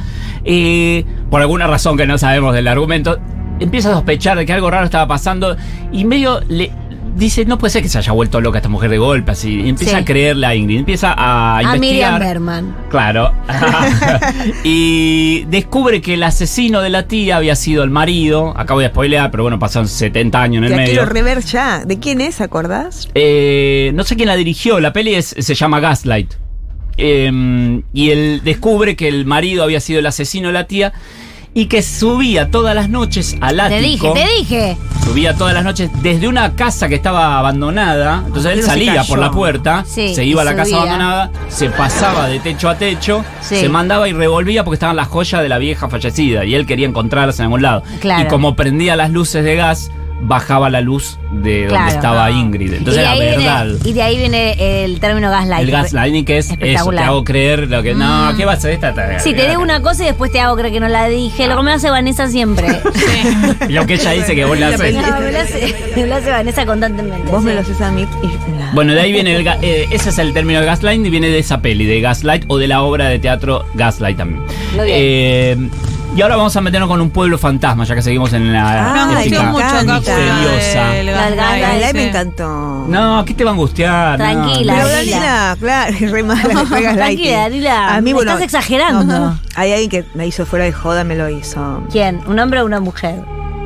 eh, 0.45 1.05
por 1.29 1.41
alguna 1.41 1.67
razón 1.67 1.97
que 1.97 2.05
no 2.07 2.17
sabemos 2.17 2.53
del 2.53 2.67
argumento, 2.67 3.17
empieza 3.59 3.89
a 3.89 3.93
sospechar 3.93 4.37
de 4.37 4.45
que 4.45 4.53
algo 4.53 4.69
raro 4.69 4.85
estaba 4.85 5.07
pasando 5.07 5.55
y 5.91 6.05
medio 6.05 6.41
le 6.47 6.71
dice, 7.15 7.45
no 7.45 7.57
puede 7.57 7.71
ser 7.71 7.81
que 7.81 7.89
se 7.89 7.97
haya 7.97 8.11
vuelto 8.11 8.39
loca 8.41 8.59
esta 8.59 8.69
mujer 8.69 8.91
de 8.91 8.99
golpe, 8.99 9.31
así. 9.31 9.61
Y 9.61 9.69
empieza 9.69 9.93
Sí. 9.97 10.03
a 10.03 10.05
creerle 10.05 10.45
a 10.45 10.53
Ingrid, 10.53 10.77
empieza 10.77 11.13
a, 11.17 11.57
A 11.57 11.61
Miriam 11.61 11.73
investigar. 12.13 12.19
Berman. 12.19 12.75
Claro. 12.91 13.31
y 14.63 15.45
descubre 15.45 16.01
que 16.01 16.13
el 16.13 16.21
asesino 16.23 16.81
de 16.81 16.89
la 16.91 17.07
tía 17.07 17.37
había 17.37 17.55
sido 17.55 17.83
el 17.83 17.89
marido. 17.89 18.53
Acabo 18.55 18.81
de 18.81 18.89
spoilear, 18.89 19.31
pero 19.31 19.41
bueno, 19.43 19.57
pasaron 19.57 19.87
70 19.87 20.39
años 20.41 20.57
en 20.59 20.63
el 20.65 20.69
La 20.71 20.77
medio. 20.77 20.91
quiero 20.91 21.05
rever 21.07 21.41
ya. 21.43 21.83
¿De 21.85 21.97
quién 21.99 22.21
es, 22.21 22.39
acordás? 22.39 23.09
Eh, 23.15 23.91
no 23.95 24.03
sé 24.03 24.15
quién 24.15 24.27
la 24.27 24.35
dirigió, 24.35 24.79
la 24.79 24.93
peli 24.93 25.15
es- 25.15 25.35
se 25.39 25.55
llama 25.55 25.79
Gaslight. 25.79 26.33
Eh, 26.97 27.81
y 27.93 28.09
él 28.09 28.41
descubre 28.43 28.95
que 28.95 29.07
el 29.07 29.25
marido 29.25 29.63
había 29.63 29.79
sido 29.79 29.99
el 29.99 30.05
asesino 30.05 30.47
de 30.47 30.53
la 30.53 30.65
tía 30.65 30.93
y 31.53 31.65
que 31.65 31.81
subía 31.81 32.51
todas 32.51 32.75
las 32.75 32.87
noches 32.89 33.35
al 33.41 33.59
ático. 33.59 33.79
Te 33.81 33.87
dije, 33.87 34.13
te 34.13 34.27
dije. 34.39 34.77
Subía 35.03 35.33
todas 35.35 35.53
las 35.55 35.63
noches 35.63 35.89
desde 36.03 36.27
una 36.27 36.55
casa 36.55 36.87
que 36.87 36.95
estaba 36.95 37.39
abandonada. 37.39 38.23
Entonces 38.27 38.51
él 38.51 38.61
salía 38.63 39.03
por 39.05 39.17
la 39.17 39.31
puerta, 39.31 39.83
Sí, 39.87 40.13
se 40.13 40.23
iba 40.25 40.41
a 40.41 40.45
la 40.45 40.55
casa 40.55 40.75
abandonada, 40.75 41.31
se 41.49 41.69
pasaba 41.69 42.27
de 42.27 42.39
techo 42.39 42.69
a 42.69 42.77
techo, 42.77 43.23
Sí. 43.41 43.55
se 43.55 43.69
mandaba 43.69 44.07
y 44.07 44.13
revolvía 44.13 44.63
porque 44.63 44.75
estaban 44.75 44.95
las 44.97 45.07
joyas 45.07 45.41
de 45.41 45.49
la 45.49 45.57
vieja 45.57 45.89
fallecida 45.89 46.45
y 46.45 46.53
él 46.53 46.65
quería 46.67 46.87
encontrarlas 46.87 47.39
en 47.39 47.45
algún 47.45 47.61
lado. 47.63 47.83
Claro. 48.01 48.25
Y 48.25 48.27
como 48.27 48.55
prendía 48.55 48.95
las 48.95 49.09
luces 49.09 49.43
de 49.43 49.55
gas, 49.55 49.89
bajaba 50.21 50.69
la 50.69 50.81
luz 50.81 51.19
de 51.31 51.61
donde 51.61 51.67
Claro. 51.67 51.89
estaba 51.95 52.31
Ingrid. 52.31 52.73
Entonces 52.73 52.95
y, 52.95 52.97
de 52.97 53.01
era 53.03 53.11
ahí 53.11 53.19
verdad. 53.19 53.65
Viene, 53.65 53.89
y 53.89 53.93
de 53.93 54.01
ahí 54.01 54.17
viene 54.17 54.83
el 54.83 54.99
término 54.99 55.29
gaslight. 55.29 55.63
El 55.63 55.71
gaslighting 55.71 56.25
que 56.25 56.37
es 56.39 56.51
eso, 56.59 56.89
te. 56.91 56.95
Mm. 56.97 56.99
hago 56.99 57.23
creer 57.23 57.69
lo 57.69 57.83
que 57.83 57.93
no, 57.93 58.33
¿qué 58.35 58.45
va 58.45 58.53
a 58.53 58.59
ser 58.59 58.71
esta? 58.71 59.19
Sí, 59.19 59.33
te 59.33 59.47
digo 59.47 59.61
una 59.61 59.81
cosa 59.81 60.03
y 60.03 60.07
después 60.07 60.31
te 60.31 60.39
hago 60.39 60.55
creer 60.55 60.73
que 60.73 60.79
no 60.79 60.87
la 60.87 61.07
dije. 61.07 61.47
Lo 61.47 61.55
que 61.57 61.63
me 61.63 61.71
hace 61.73 61.89
Vanessa 61.89 62.27
siempre. 62.27 62.67
Lo 63.69 63.85
que 63.85 63.93
ella 63.95 64.11
dice 64.11 64.35
que 64.35 64.45
vos 64.45 64.57
la 64.59 64.69
haces. 64.69 64.95
No, 64.95 65.19
me 65.19 65.31
lo 65.31 65.39
hace, 65.39 65.75
me 65.95 66.07
lo 66.07 66.15
hace 66.15 66.29
Vanessa 66.31 66.65
constantemente. 66.65 67.31
Vos 67.31 67.43
me 67.43 67.53
lo 67.53 67.61
haces 67.61 67.79
a 67.81 67.91
mí. 67.91 68.01
y- 68.23 68.75
Bueno, 68.75 68.93
de 68.93 69.01
ahí 69.01 69.11
viene 69.11 69.35
el 69.35 69.47
eh, 69.61 69.87
ese 69.91 70.09
es 70.09 70.17
el 70.19 70.33
término 70.33 70.59
de 70.59 70.65
gaslighting 70.65 71.05
y 71.05 71.09
viene 71.09 71.29
de 71.29 71.39
esa 71.39 71.61
peli, 71.61 71.85
de 71.85 72.01
Gaslight 72.01 72.45
o 72.47 72.57
de 72.57 72.67
la 72.67 72.81
obra 72.81 73.07
de 73.09 73.19
teatro 73.19 73.65
Gaslight 73.75 74.17
también. 74.17 74.41
Muy 74.75 74.85
bien. 74.85 74.97
Eh, 74.99 75.57
y 76.17 76.21
ahora 76.23 76.35
vamos 76.35 76.55
a 76.55 76.61
meternos 76.61 76.89
con 76.89 76.99
un 76.99 77.11
pueblo 77.11 77.37
fantasma, 77.37 77.83
ya 77.85 77.93
que 77.93 78.01
seguimos 78.01 78.33
en 78.33 78.51
la 78.51 79.03
Ah, 79.03 79.05
Me 79.13 79.21
ética 79.21 79.43
misteriosa. 79.51 80.97
el 80.97 81.05
La 81.05 81.11
gaslight, 81.13 81.37
gaslight, 81.37 81.63
Ay, 81.65 81.83
sí. 81.91 81.93
me 81.93 82.07
encantó. 82.09 82.85
No, 82.87 83.23
¿qué 83.23 83.33
te 83.35 83.43
va 83.43 83.51
a 83.51 83.53
angustiar? 83.53 84.17
No, 84.19 84.25
Tranquila, 84.25 84.73
Pero 84.73 84.87
no. 84.87 84.93
Danila. 84.93 85.17
Danila, 85.19 85.57
claro, 85.59 85.95
re 86.11 86.23
mala 86.23 86.41
Tranquila. 86.41 87.39
Danila, 87.39 87.95
A 87.95 88.01
mí, 88.01 88.09
me 88.09 88.13
bueno, 88.15 88.31
estás 88.31 88.43
exagerando. 88.45 89.03
no, 89.03 89.19
no. 89.27 89.39
Hay 89.55 89.71
alguien 89.71 89.89
que 89.91 90.05
me 90.15 90.25
hizo 90.25 90.45
fuera 90.47 90.65
de 90.65 90.73
joda, 90.73 91.03
me 91.03 91.15
lo 91.15 91.29
hizo. 91.29 91.83
¿Quién? 91.91 92.21
¿Un 92.27 92.39
hombre 92.39 92.61
o 92.61 92.65
una 92.65 92.79
mujer? 92.79 93.21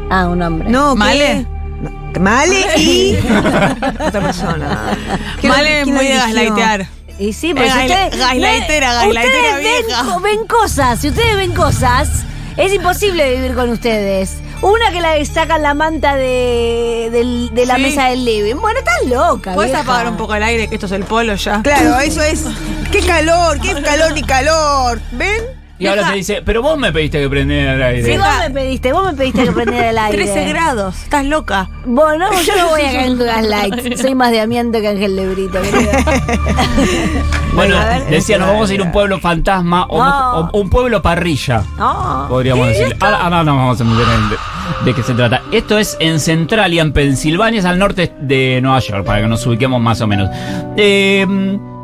Ah, 0.10 0.28
un 0.28 0.42
hombre. 0.42 0.70
No, 0.70 0.94
¿qué? 0.94 1.00
¿Male? 1.00 1.48
No, 1.82 2.20
Male 2.20 2.66
y 2.78 3.16
otra 4.06 4.22
persona. 4.22 4.98
¿Quién- 5.40 5.54
Male 5.54 5.78
es 5.80 5.84
quién 5.86 5.96
muy 5.96 6.04
la 6.10 6.10
de 6.10 6.16
dirigió? 6.28 6.56
gaslightear. 6.56 6.88
Y 7.18 7.34
sí, 7.34 7.54
pero 7.54 7.68
si 7.68 7.72
gasla- 7.80 8.06
ustedes. 8.08 8.20
gaslightera, 8.20 8.90
Ustedes 8.90 9.14
gaslightera 9.16 9.56
ven, 9.56 9.64
vieja. 9.88 10.20
ven 10.24 10.48
cosas. 10.48 11.00
Si 11.00 11.08
ustedes 11.10 11.36
ven 11.38 11.54
cosas, 11.54 12.24
es 12.58 12.74
imposible 12.74 13.36
vivir 13.36 13.56
con 13.56 13.70
ustedes. 13.70 14.38
Una 14.62 14.92
que 14.92 15.02
la 15.02 15.24
sacan 15.26 15.64
la 15.64 15.74
manta 15.74 16.16
de, 16.16 17.10
de 17.52 17.66
la 17.66 17.76
Sí. 17.76 17.82
mesa 17.82 18.06
del 18.10 18.24
living. 18.26 18.56
Bueno, 18.56 18.80
estás 18.80 19.04
loca. 19.08 19.54
¿Puedes 19.54 19.72
vieja. 19.72 19.84
apagar 19.84 20.08
un 20.12 20.18
poco 20.18 20.36
el 20.36 20.44
aire? 20.44 20.68
Que 20.68 20.76
esto 20.76 20.86
es 20.86 20.92
el 20.92 21.04
polo 21.04 21.34
ya. 21.36 21.62
Claro, 21.64 21.98
eso 22.00 22.22
es. 22.22 22.44
¡Qué 22.92 23.00
calor! 23.02 23.60
¡Qué 23.60 23.74
calor 23.82 24.14
ni 24.14 24.22
calor! 24.24 25.00
¿Ven? 25.14 25.61
Y 25.82 25.88
ahora 25.88 26.10
te 26.10 26.16
dice, 26.16 26.42
pero 26.46 26.62
vos 26.62 26.78
me 26.78 26.92
pediste 26.92 27.20
que 27.20 27.30
prendiera 27.30 27.74
el 27.74 27.82
aire. 27.84 28.12
Sí, 28.14 28.18
vos 28.18 28.28
me 28.40 28.50
pediste, 28.52 28.94
vos 28.94 29.06
me 29.06 29.14
pediste 29.18 29.44
que 29.46 29.52
prendiera 29.52 29.90
el 29.90 29.98
aire. 29.98 30.24
13 30.26 30.50
grados. 30.50 30.96
Estás 31.04 31.26
loca. 31.26 31.70
Bueno, 31.86 32.26
yo 32.46 32.56
no 32.56 32.70
voy 32.70 32.82
a 32.82 32.86
caer 32.92 33.08
en 33.12 33.18
tu 33.18 33.24
gaslight. 33.26 33.98
Soy 33.98 34.14
más 34.16 34.32
de 34.32 34.42
amianto 34.42 34.80
que 34.80 34.88
Ángel 34.88 35.16
de 35.16 35.28
Brito. 35.30 35.60
Bueno, 37.54 37.76
decía, 38.10 38.38
nos 38.38 38.48
vamos 38.48 38.70
a 38.70 38.74
ir 38.74 38.80
a 38.80 38.84
un 38.86 38.92
pueblo 38.94 39.20
fantasma 39.20 39.86
o, 39.90 39.98
No. 40.02 40.40
o- 40.40 40.50
o 40.54 40.62
un 40.62 40.70
pueblo 40.70 41.02
parrilla. 41.02 41.64
No. 41.78 42.26
Podríamos 42.30 42.68
decir. 42.68 42.96
Ahora, 43.02 43.18
ahora 43.24 43.44
nos 43.44 43.58
vamos 43.58 43.82
a 43.82 43.84
meter 43.84 44.06
en 44.16 44.30
de, 44.30 44.36
de 44.86 44.94
qué 44.96 45.04
se 45.04 45.14
trata. 45.14 45.42
Esto 45.52 45.78
es 45.78 45.98
en 46.00 46.20
Centralia, 46.22 46.82
en 46.82 46.94
Pensilvania, 46.94 47.60
es 47.60 47.66
al 47.66 47.78
norte 47.78 48.14
de 48.22 48.60
Nueva 48.62 48.80
York, 48.80 49.06
para 49.06 49.22
que 49.22 49.28
nos 49.28 49.46
ubiquemos 49.46 49.82
más 49.82 50.00
o 50.00 50.08
menos. 50.08 50.30
Eh, 50.78 51.26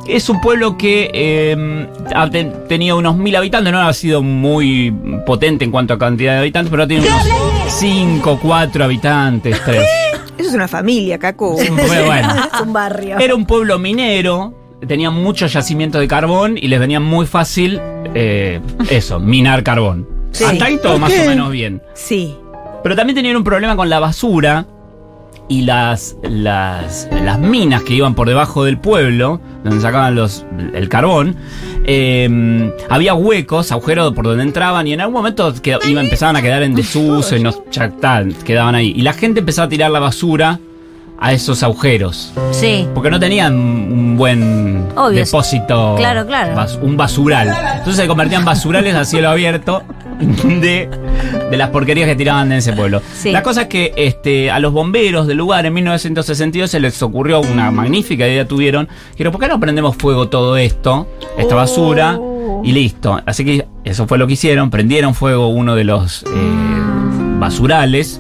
es 0.07 0.29
un 0.29 0.39
pueblo 0.41 0.77
que 0.77 1.09
eh, 1.13 1.87
ha 2.15 2.29
te- 2.29 2.45
tenía 2.67 2.95
unos 2.95 3.17
mil 3.17 3.35
habitantes, 3.35 3.71
no 3.73 3.79
ha 3.79 3.93
sido 3.93 4.21
muy 4.23 4.91
potente 5.25 5.65
en 5.65 5.71
cuanto 5.71 5.93
a 5.93 5.97
cantidad 5.99 6.33
de 6.33 6.39
habitantes, 6.39 6.69
pero 6.71 6.87
tiene 6.87 7.07
unos 7.07 7.23
5, 7.67 8.39
4 8.41 8.83
habitantes, 8.83 9.61
3. 9.65 9.81
Eso 10.37 10.49
es 10.49 10.55
una 10.55 10.67
familia, 10.67 11.17
bueno. 12.05 12.29
Es 12.53 12.61
un 12.61 12.73
barrio. 12.73 13.17
Era 13.19 13.35
un 13.35 13.45
pueblo 13.45 13.79
minero, 13.79 14.53
tenían 14.87 15.13
muchos 15.15 15.51
yacimientos 15.53 15.99
de 16.01 16.07
carbón 16.07 16.57
y 16.57 16.67
les 16.67 16.79
venía 16.79 16.99
muy 16.99 17.25
fácil 17.25 17.79
eh, 18.13 18.59
eso, 18.89 19.19
minar 19.19 19.63
carbón. 19.63 20.07
Sí. 20.31 20.43
Hasta 20.43 20.65
ahí 20.65 20.77
todo 20.77 20.93
¿Por 20.93 21.01
más 21.01 21.13
o 21.13 21.29
menos 21.29 21.51
bien. 21.51 21.81
Sí. 21.95 22.35
Pero 22.83 22.95
también 22.95 23.15
tenían 23.15 23.35
un 23.35 23.43
problema 23.43 23.75
con 23.75 23.89
la 23.89 23.99
basura 23.99 24.65
y 25.50 25.62
las, 25.62 26.18
las, 26.24 27.08
las 27.24 27.39
minas 27.39 27.84
que 27.84 27.94
iban 27.94 28.16
por 28.16 28.27
debajo 28.27 28.63
del 28.66 28.77
pueblo, 28.77 29.39
donde 29.63 29.80
sacaban 29.82 30.16
los, 30.16 30.46
el 30.74 30.89
carbón. 30.89 31.36
eh, 31.86 32.74
había 32.89 33.13
huecos, 33.13 33.72
agujeros 33.72 34.13
por 34.13 34.25
donde 34.25 34.44
entraban 34.44 34.88
y 34.88 34.94
en 34.94 35.01
algún 35.01 35.13
momento 35.16 35.54
qued- 35.56 35.80
iba, 35.88 36.01
empezaban 36.01 36.36
a 36.36 36.42
quedar 36.42 36.63
en 36.63 36.75
desuso 36.75 37.36
y 37.36 37.42
no, 37.44 37.51
ya 37.72 37.92
quedaban 38.46 38.75
ahí. 38.75 38.94
Y 38.96 39.01
la 39.04 39.13
gente 39.13 39.39
empezaba 39.39 39.68
a 39.68 39.70
tirar 39.70 39.92
la 39.92 40.00
basura 40.00 40.60
a 41.20 41.34
esos 41.34 41.63
agujeros. 41.63 42.32
Sí. 42.51 42.88
Porque 42.94 43.10
no 43.10 43.20
tenían 43.20 43.56
un 43.56 44.18
buen 44.18 44.86
Obvio. 44.96 45.24
depósito. 45.25 45.96
Claro, 45.98 46.27
claro. 46.27 46.56
bas- 46.56 46.77
un 46.82 46.96
basural. 46.98 47.48
Entonces 47.77 47.96
se 47.96 48.08
convertían 48.08 48.46
basurales 48.46 48.94
a 48.94 49.04
cielo 49.06 49.30
abierto 49.30 49.82
de, 50.62 50.89
de 51.50 51.57
las 51.57 51.69
porquerías 51.69 52.07
que 52.07 52.15
tiraban 52.15 52.51
en 52.51 52.59
ese 52.59 52.74
pueblo. 52.74 53.01
Sí. 53.13 53.31
La 53.31 53.43
cosa 53.43 53.63
es 53.63 53.67
que 53.67 53.93
este, 53.95 54.51
a 54.51 54.59
los 54.59 54.74
bomberos 54.74 55.27
del 55.27 55.38
lugar 55.38 55.65
en 55.65 55.74
1962 55.74 56.69
se 56.69 56.79
les 56.79 57.01
ocurrió 57.01 57.41
una 57.41 57.71
magnífica 57.71 58.27
idea. 58.27 58.47
Tuvieron. 58.47 58.88
Dijeron, 59.12 59.31
¿por 59.31 59.41
qué 59.41 59.47
no 59.47 59.59
prendemos 59.59 59.95
fuego 59.95 60.29
todo 60.29 60.57
esto? 60.57 61.07
Esta 61.38 61.55
basura. 61.55 62.19
Y 62.63 62.71
listo. 62.71 63.21
Así 63.25 63.45
que 63.45 63.67
eso 63.83 64.07
fue 64.07 64.17
lo 64.17 64.27
que 64.27 64.33
hicieron. 64.33 64.69
Prendieron 64.69 65.13
fuego 65.13 65.47
uno 65.47 65.75
de 65.75 65.83
los 65.83 66.24
eh, 66.24 66.27
basurales. 67.39 68.19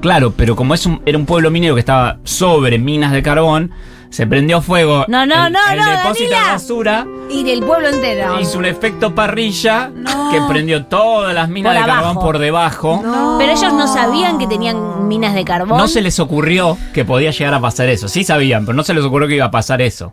Claro, 0.00 0.32
pero 0.36 0.54
como 0.54 0.74
es 0.74 0.86
un, 0.86 1.00
era 1.06 1.18
un 1.18 1.26
pueblo 1.26 1.50
minero 1.50 1.74
que 1.74 1.80
estaba 1.80 2.18
sobre 2.22 2.78
minas 2.78 3.12
de 3.12 3.22
carbón, 3.22 3.72
se 4.10 4.26
prendió 4.26 4.60
fuego. 4.62 5.04
No, 5.08 5.26
no, 5.26 5.46
el, 5.46 5.52
no, 5.52 5.58
el 5.70 5.78
no, 5.78 5.90
depósito 5.90 6.30
Danila. 6.30 6.46
de 6.46 6.52
basura 6.52 7.06
Y 7.30 7.44
del 7.44 7.62
pueblo 7.62 7.88
entero. 7.88 8.40
hizo 8.40 8.58
un 8.58 8.64
efecto 8.64 9.14
parrilla 9.14 9.90
que 10.32 10.40
prendió 10.48 10.86
todas 10.86 11.34
las 11.34 11.48
minas 11.48 11.74
Por 11.74 11.84
de 11.84 11.90
abajo. 11.90 12.04
carbón 12.06 12.24
por 12.24 12.38
debajo. 12.38 13.00
No. 13.04 13.36
Pero 13.38 13.52
ellos 13.52 13.72
no 13.72 13.86
sabían 13.86 14.38
que 14.38 14.46
tenían 14.46 15.06
minas 15.08 15.34
de 15.34 15.44
carbón. 15.44 15.88
se 15.88 16.00
les 16.00 16.18
ocurrió 16.20 16.76
que 16.94 17.04
podía 17.04 17.30
llegar 17.30 17.54
a 17.54 17.60
pasar 17.60 17.88
eso. 17.88 18.08
Sí 18.08 18.24
sabían, 18.24 18.64
pero 18.64 18.74
no 18.76 18.82
se 18.82 18.94
les 18.94 19.04
ocurrió 19.04 19.28
que 19.28 19.34
iba 19.36 19.44
a 19.46 19.50
pasar 19.50 19.82
eso. 19.82 20.12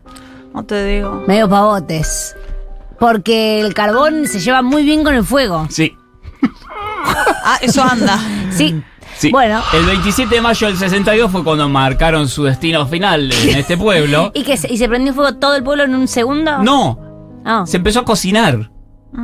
No 0.54 0.64
te 0.64 0.84
digo. 0.86 1.24
Medio 1.28 1.50
pavotes. 1.50 2.36
Porque 3.00 3.60
el 3.60 3.74
carbón 3.74 4.26
se 4.28 4.40
lleva 4.40 4.62
muy 4.62 4.84
bien 4.84 5.04
con 5.04 5.16
el 5.16 5.24
fuego. 5.26 5.68
Sí. 5.70 5.98
Ah, 7.44 7.58
eso 7.62 7.84
anda. 7.84 8.18
Sí. 8.52 8.82
Sí. 9.18 9.32
Bueno. 9.32 9.62
El 9.74 9.86
27 9.86 10.36
de 10.36 10.42
mayo 10.42 10.68
del 10.68 10.78
62 10.78 11.32
fue 11.32 11.44
cuando 11.44 11.68
marcaron 11.70 12.28
su 12.28 12.44
destino 12.44 12.86
final 12.88 13.32
en 13.32 13.58
este 13.58 13.78
pueblo. 13.78 14.32
¿Y, 14.34 14.44
que 14.44 14.58
se, 14.58 14.72
¿Y 14.72 14.78
se 14.78 14.88
prendió 14.90 15.14
fuego 15.14 15.36
todo 15.36 15.56
el 15.56 15.64
pueblo 15.64 15.84
en 15.84 15.96
un 15.96 16.08
segundo? 16.08 16.60
No, 16.60 17.00
Ah. 17.46 17.64
se 17.66 17.78
empezó 17.78 18.00
a 18.02 18.06
cocinar. 18.06 18.72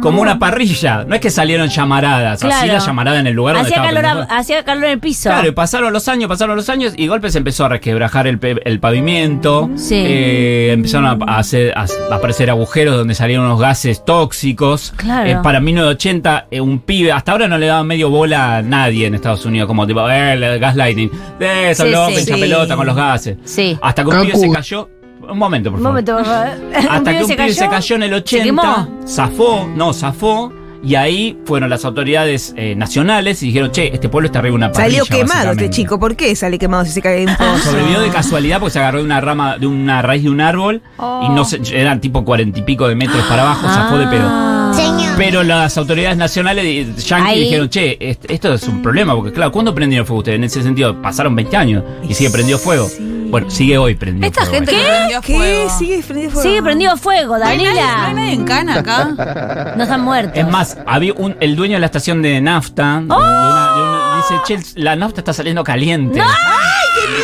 Como 0.01 0.21
una 0.21 0.39
parrilla. 0.39 1.03
No 1.05 1.15
es 1.15 1.21
que 1.21 1.29
salieron 1.29 1.67
llamaradas. 1.69 2.43
Así 2.43 2.47
Claro. 2.47 2.73
la 2.73 2.79
llamarada 2.79 3.19
en 3.19 3.27
el 3.27 3.33
lugar 3.33 3.55
donde 3.55 3.69
Hacía 3.69 3.83
estaba 3.89 4.01
calor, 4.01 4.27
a- 4.31 4.37
hacía 4.37 4.63
calor 4.63 4.85
en 4.85 4.91
el 4.91 4.99
piso. 4.99 5.29
Claro, 5.29 5.47
y 5.47 5.51
pasaron 5.51 5.91
los 5.93 6.07
años, 6.07 6.27
pasaron 6.27 6.55
los 6.55 6.69
años 6.69 6.93
y 6.95 7.03
de 7.03 7.07
golpe 7.09 7.29
se 7.29 7.37
empezó 7.37 7.65
a 7.65 7.69
resquebrajar 7.69 8.27
el, 8.27 8.39
el 8.65 8.79
pavimento. 8.79 9.69
Sí. 9.75 9.95
Eh, 9.95 10.71
empezaron 10.73 11.05
a, 11.05 11.31
a 11.33 11.39
hacer, 11.39 11.73
a, 11.77 11.85
a 12.11 12.15
aparecer 12.15 12.49
agujeros 12.49 12.95
donde 12.95 13.13
salieron 13.15 13.45
unos 13.45 13.59
gases 13.59 14.03
tóxicos. 14.05 14.93
Claro. 14.95 15.29
Eh, 15.29 15.37
para 15.43 15.59
1980, 15.59 16.47
eh, 16.51 16.61
un 16.61 16.79
pibe, 16.79 17.11
hasta 17.11 17.31
ahora 17.33 17.47
no 17.47 17.57
le 17.57 17.67
daba 17.67 17.83
medio 17.83 18.09
bola 18.09 18.57
a 18.57 18.61
nadie 18.61 19.07
en 19.07 19.15
Estados 19.15 19.45
Unidos, 19.45 19.67
como 19.67 19.85
tipo, 19.87 20.07
eh, 20.09 20.33
el 20.33 20.59
gaslighting. 20.59 21.11
Eh, 21.39 21.73
son 21.75 21.87
Sí, 22.11 22.23
Sí. 22.25 22.31
pelota 22.39 22.75
con 22.75 22.85
los 22.87 22.95
gases. 22.95 23.37
Sí. 23.43 23.77
Hasta 23.81 24.03
que 24.03 24.09
un 24.09 24.21
pibe 24.21 24.35
se 24.37 24.49
cayó. 24.51 24.89
Un 25.29 25.37
momento, 25.37 25.69
por 25.71 25.79
Un 25.79 25.83
favor. 25.83 25.91
momento, 25.93 26.15
por 26.17 26.25
favor. 26.25 26.49
Hasta 26.89 27.11
que 27.17 27.23
un 27.23 27.29
pibe 27.29 27.53
se 27.53 27.69
cayó 27.69 27.95
en 27.95 28.03
el 28.03 28.09
¿Se 28.09 28.15
80, 28.15 28.43
quemó? 28.45 28.87
zafó, 29.07 29.69
no, 29.75 29.93
zafó. 29.93 30.51
Y 30.83 30.95
ahí 30.95 31.37
fueron 31.45 31.69
las 31.69 31.85
autoridades 31.85 32.55
eh, 32.57 32.73
nacionales 32.75 33.43
y 33.43 33.47
dijeron, 33.47 33.69
che, 33.71 33.93
este 33.93 34.09
pueblo 34.09 34.25
está 34.25 34.39
arriba 34.39 34.53
de 34.53 34.55
una 34.55 34.71
parrilla. 34.71 35.03
Salió 35.03 35.05
quemado 35.05 35.25
este 35.25 35.47
básicamente". 35.49 35.75
chico. 35.75 35.99
¿Por 35.99 36.15
qué 36.15 36.35
sale 36.35 36.57
quemado 36.57 36.85
si 36.85 36.91
se 36.91 37.03
cae 37.03 37.19
de 37.19 37.27
un 37.27 37.35
pozo? 37.37 37.57
Sobrevivió 37.69 37.99
de 38.01 38.09
casualidad 38.09 38.59
porque 38.59 38.73
se 38.73 38.79
agarró 38.79 38.97
de 38.97 39.03
una 39.05 39.21
rama, 39.21 39.57
de 39.59 39.67
una 39.67 40.01
raíz 40.01 40.23
de 40.23 40.31
un 40.31 40.41
árbol 40.41 40.81
y 41.21 41.29
no 41.29 41.45
se, 41.45 41.61
eran 41.79 42.01
tipo 42.01 42.25
cuarenta 42.25 42.57
y 42.57 42.63
pico 42.63 42.87
de 42.87 42.95
metros 42.95 43.23
para 43.27 43.43
abajo, 43.43 43.67
zafó 43.67 43.97
de 43.99 44.07
pedo. 44.07 44.27
Pero 45.17 45.43
las 45.43 45.77
autoridades 45.77 46.17
nacionales 46.17 46.63
dijeron, 46.63 47.69
che, 47.69 47.97
est- 47.99 48.25
esto 48.29 48.53
es 48.53 48.63
un 48.67 48.81
problema, 48.81 49.15
porque 49.15 49.31
claro, 49.31 49.51
¿cuándo 49.51 49.73
prendieron 49.75 50.05
fuego 50.07 50.19
ustedes? 50.19 50.37
En 50.37 50.43
ese 50.43 50.63
sentido, 50.63 50.99
pasaron 51.01 51.35
20 51.35 51.55
años 51.57 51.83
y 52.07 52.13
sigue 52.13 52.29
prendido 52.29 52.57
fuego. 52.57 52.87
Bueno, 53.29 53.49
sigue 53.49 53.77
hoy 53.77 53.95
prendido 53.95 54.27
Esta 54.27 54.41
fuego. 54.45 54.55
gente 54.65 54.71
prendió 54.73 55.21
¿Qué? 55.21 55.33
fuego. 55.35 55.69
Sigue 55.79 56.03
prendido 56.03 56.31
fuego. 56.31 56.49
Sigue 56.49 56.63
prendido 56.63 56.97
fuego, 56.97 57.37
¿No 57.37 57.45
nadie- 57.45 57.63
¿No 57.63 57.69
hay 57.69 57.75
Daniela. 57.77 58.13
nadie 58.13 58.33
en 58.33 58.43
cana 58.45 58.75
acá? 58.79 59.73
No 59.77 59.83
están 59.83 60.01
muertos. 60.01 60.37
Es 60.37 60.47
más, 60.47 60.77
había 60.85 61.13
un, 61.13 61.35
el 61.39 61.55
dueño 61.55 61.75
de 61.75 61.79
la 61.79 61.85
estación 61.85 62.21
de 62.21 62.41
nafta 62.41 62.95
de 62.99 63.05
una- 63.05 63.73
de 63.75 63.81
una- 63.83 64.17
dice, 64.17 64.63
che, 64.73 64.81
la 64.81 64.95
nafta 64.95 65.21
está 65.21 65.33
saliendo 65.33 65.63
caliente. 65.63 66.19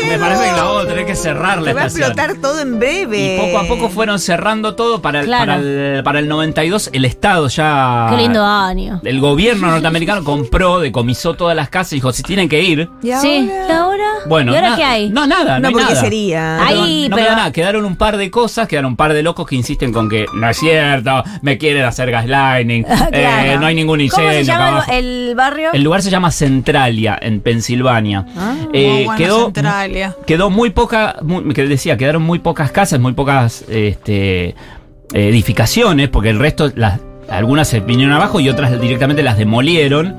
Me 0.07 0.17
parece 0.17 0.43
que 0.45 0.51
la 0.51 0.63
vamos 0.63 0.83
a 0.83 0.87
tener 0.87 1.05
que 1.05 1.15
cerrar 1.15 1.57
la 1.59 1.65
Te 1.65 1.73
va 1.73 1.81
a 1.81 1.85
estación. 1.87 2.11
explotar 2.11 2.41
todo 2.41 2.59
en 2.61 2.79
breve. 2.79 3.35
Y 3.35 3.39
poco 3.39 3.59
a 3.59 3.67
poco 3.67 3.89
fueron 3.89 4.19
cerrando 4.19 4.75
todo 4.75 5.01
para 5.01 5.19
el, 5.21 5.25
Claro. 5.25 5.45
para 5.53 5.55
el, 5.61 6.03
para 6.03 6.19
el 6.19 6.27
92. 6.27 6.89
El 6.93 7.05
Estado 7.05 7.47
ya. 7.47 8.07
Qué 8.09 8.17
lindo 8.17 8.43
año. 8.45 9.01
El 9.03 9.19
gobierno 9.19 9.69
norteamericano 9.69 10.23
compró, 10.23 10.79
decomisó 10.79 11.33
todas 11.33 11.55
las 11.55 11.69
casas 11.69 11.93
y 11.93 11.95
dijo: 11.97 12.11
si 12.13 12.23
tienen 12.23 12.47
que 12.49 12.61
ir. 12.61 12.89
¿Y 13.03 13.11
ahora? 13.11 13.21
Sí. 13.21 13.49
¿Y 13.67 13.71
ahora? 13.71 14.03
Bueno, 14.27 14.51
¿Y 14.51 14.55
ahora 14.55 14.69
na- 14.71 14.75
qué 14.75 14.83
hay? 14.83 15.09
No, 15.09 15.25
nada, 15.27 15.59
no, 15.59 15.59
No, 15.59 15.67
hay 15.67 15.73
porque 15.73 16.33
nada. 16.33 16.67
Ahí, 16.67 17.07
no 17.09 17.15
pero- 17.15 17.31
nada. 17.31 17.51
Quedaron 17.51 17.85
un 17.85 17.95
par 17.95 18.17
de 18.17 18.29
cosas, 18.31 18.67
quedaron 18.67 18.91
un 18.91 18.97
par 18.97 19.13
de 19.13 19.23
locos 19.23 19.47
que 19.47 19.55
insisten 19.55 19.91
con 19.93 20.09
que 20.09 20.25
no 20.33 20.49
es 20.49 20.57
cierto, 20.57 21.23
me 21.41 21.57
quieren 21.57 21.83
hacer 21.85 22.11
gaslighting, 22.11 22.85
eh, 23.11 23.11
Claro. 23.11 23.59
no 23.61 23.65
hay 23.67 23.75
ningún 23.75 24.01
incendio. 24.01 24.31
¿Cómo 24.31 24.43
se 24.45 24.51
acá 24.51 24.59
llama 24.65 24.77
abajo. 24.77 24.91
el, 24.91 25.05
el 25.29 25.35
barrio? 25.35 25.69
El 25.73 25.83
lugar 25.83 26.01
se 26.01 26.09
llama 26.09 26.31
Centralia, 26.31 27.17
en 27.21 27.39
Pensilvania. 27.41 28.25
Eh, 28.73 28.91
Muy 28.91 29.03
buena 29.05 29.17
quedó, 29.17 29.45
Centralia. 29.45 29.96
Quedó 30.25 30.49
muy 30.49 30.69
poca, 30.71 31.17
muy- 31.21 31.53
que 31.53 31.67
decía, 31.67 31.97
quedaron 31.97 32.23
muy 32.23 32.39
pocas 32.39 32.71
casas, 32.71 32.99
muy 32.99 33.13
pocas 33.13 33.63
este, 33.69 34.55
edificaciones, 35.13 36.09
porque 36.09 36.29
el 36.29 36.39
resto, 36.39 36.71
las, 36.75 36.99
algunas 37.29 37.67
se 37.67 37.79
vinieron 37.79 38.13
abajo 38.13 38.39
y 38.39 38.49
otras 38.49 38.79
directamente 38.79 39.23
las 39.23 39.37
demolieron. 39.37 40.15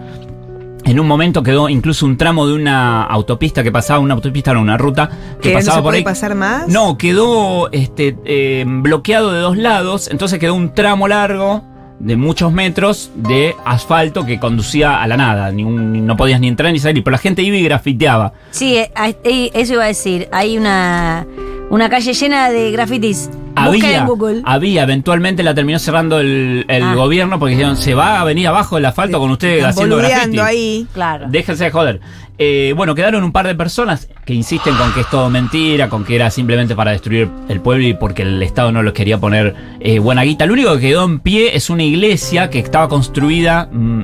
En 0.85 0.99
un 1.00 1.06
momento 1.06 1.42
quedó 1.42 1.68
incluso 1.68 2.06
un 2.06 2.16
tramo 2.16 2.47
de 2.47 2.54
una 2.54 3.02
autopista 3.02 3.62
que 3.62 3.70
pasaba, 3.70 3.99
una 4.00 4.14
autopista, 4.14 4.54
no, 4.54 4.62
una 4.62 4.78
ruta 4.78 5.11
que 5.40 5.49
¿Que 5.49 5.54
no 5.54 5.58
pasaba 5.58 5.76
se 5.76 5.82
por 5.82 5.90
puede 5.90 5.99
ahí. 5.99 6.04
pasar 6.04 6.35
más? 6.35 6.68
No, 6.68 6.97
quedó 6.97 7.70
este, 7.73 8.16
eh, 8.25 8.64
bloqueado 8.66 9.32
de 9.32 9.40
dos 9.40 9.58
lados, 9.58 10.08
entonces 10.11 10.38
quedó 10.38 10.54
un 10.54 10.73
tramo 10.73 11.06
largo 11.08 11.62
de 11.99 12.17
muchos 12.17 12.52
metros 12.52 13.11
de 13.17 13.55
asfalto 13.64 14.25
que 14.25 14.38
conducía 14.38 15.02
a 15.02 15.07
la 15.07 15.17
nada. 15.17 15.50
Ningún- 15.50 16.07
no 16.07 16.17
podías 16.17 16.40
ni 16.40 16.49
entrar 16.49 16.73
ni 16.73 16.78
salir, 16.78 17.02
pero 17.02 17.12
la 17.12 17.19
gente 17.19 17.43
iba 17.43 17.57
y 17.57 17.62
grafiteaba. 17.64 18.33
Sí, 18.50 18.76
eh, 18.76 19.50
eso 19.55 19.73
iba 19.75 19.85
a 19.85 19.88
decir. 19.88 20.28
Hay 20.33 20.57
una, 20.57 21.26
una 21.70 21.88
calle 21.88 22.12
llena 22.14 22.50
de 22.50 22.70
grafitis. 22.70 23.30
Busca 23.30 23.64
Había, 23.88 23.98
en 23.98 24.06
Google. 24.06 24.42
había, 24.44 24.82
eventualmente 24.84 25.42
la 25.42 25.52
terminó 25.52 25.78
cerrando 25.80 26.20
el, 26.20 26.64
el 26.68 26.82
Ah. 26.82 26.94
gobierno 26.94 27.38
porque 27.40 27.56
dijeron, 27.56 27.76
se 27.76 27.92
va 27.94 28.20
a 28.20 28.25
venir 28.25 28.46
abajo 28.46 28.78
el 28.78 28.84
asfalto 28.84 29.18
con 29.18 29.30
ustedes 29.32 29.64
haciendo 29.64 29.96
graffiti. 29.96 30.38
ahí. 30.38 30.87
Claro. 30.94 31.26
Déjense 31.28 31.64
de 31.64 31.70
joder. 31.72 32.00
Eh, 32.40 32.72
bueno, 32.76 32.94
quedaron 32.94 33.25
un 33.25 33.32
par 33.32 33.48
de 33.48 33.56
personas 33.56 34.08
que 34.25 34.32
insisten 34.32 34.76
con 34.76 34.92
que 34.94 35.00
es 35.00 35.10
todo 35.10 35.28
mentira, 35.28 35.88
con 35.88 36.04
que 36.04 36.14
era 36.14 36.30
simplemente 36.30 36.76
para 36.76 36.92
destruir 36.92 37.28
el 37.48 37.60
pueblo 37.60 37.84
y 37.84 37.94
porque 37.94 38.22
el 38.22 38.40
Estado 38.44 38.70
no 38.70 38.84
los 38.84 38.92
quería 38.92 39.18
poner 39.18 39.56
eh, 39.80 39.98
buena 39.98 40.22
guita. 40.22 40.46
Lo 40.46 40.52
único 40.52 40.75
que 40.75 40.80
quedó 40.80 41.04
en 41.04 41.18
pie 41.18 41.56
es 41.56 41.68
una 41.68 41.82
iglesia 41.82 42.48
que 42.48 42.60
estaba 42.60 42.88
construida 42.88 43.68
mm, 43.72 44.02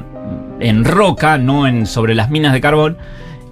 en 0.59 0.85
roca, 0.85 1.38
no 1.38 1.68
en, 1.68 1.87
sobre 1.87 2.16
las 2.16 2.28
minas 2.28 2.52
de 2.52 2.61
carbón. 2.61 2.97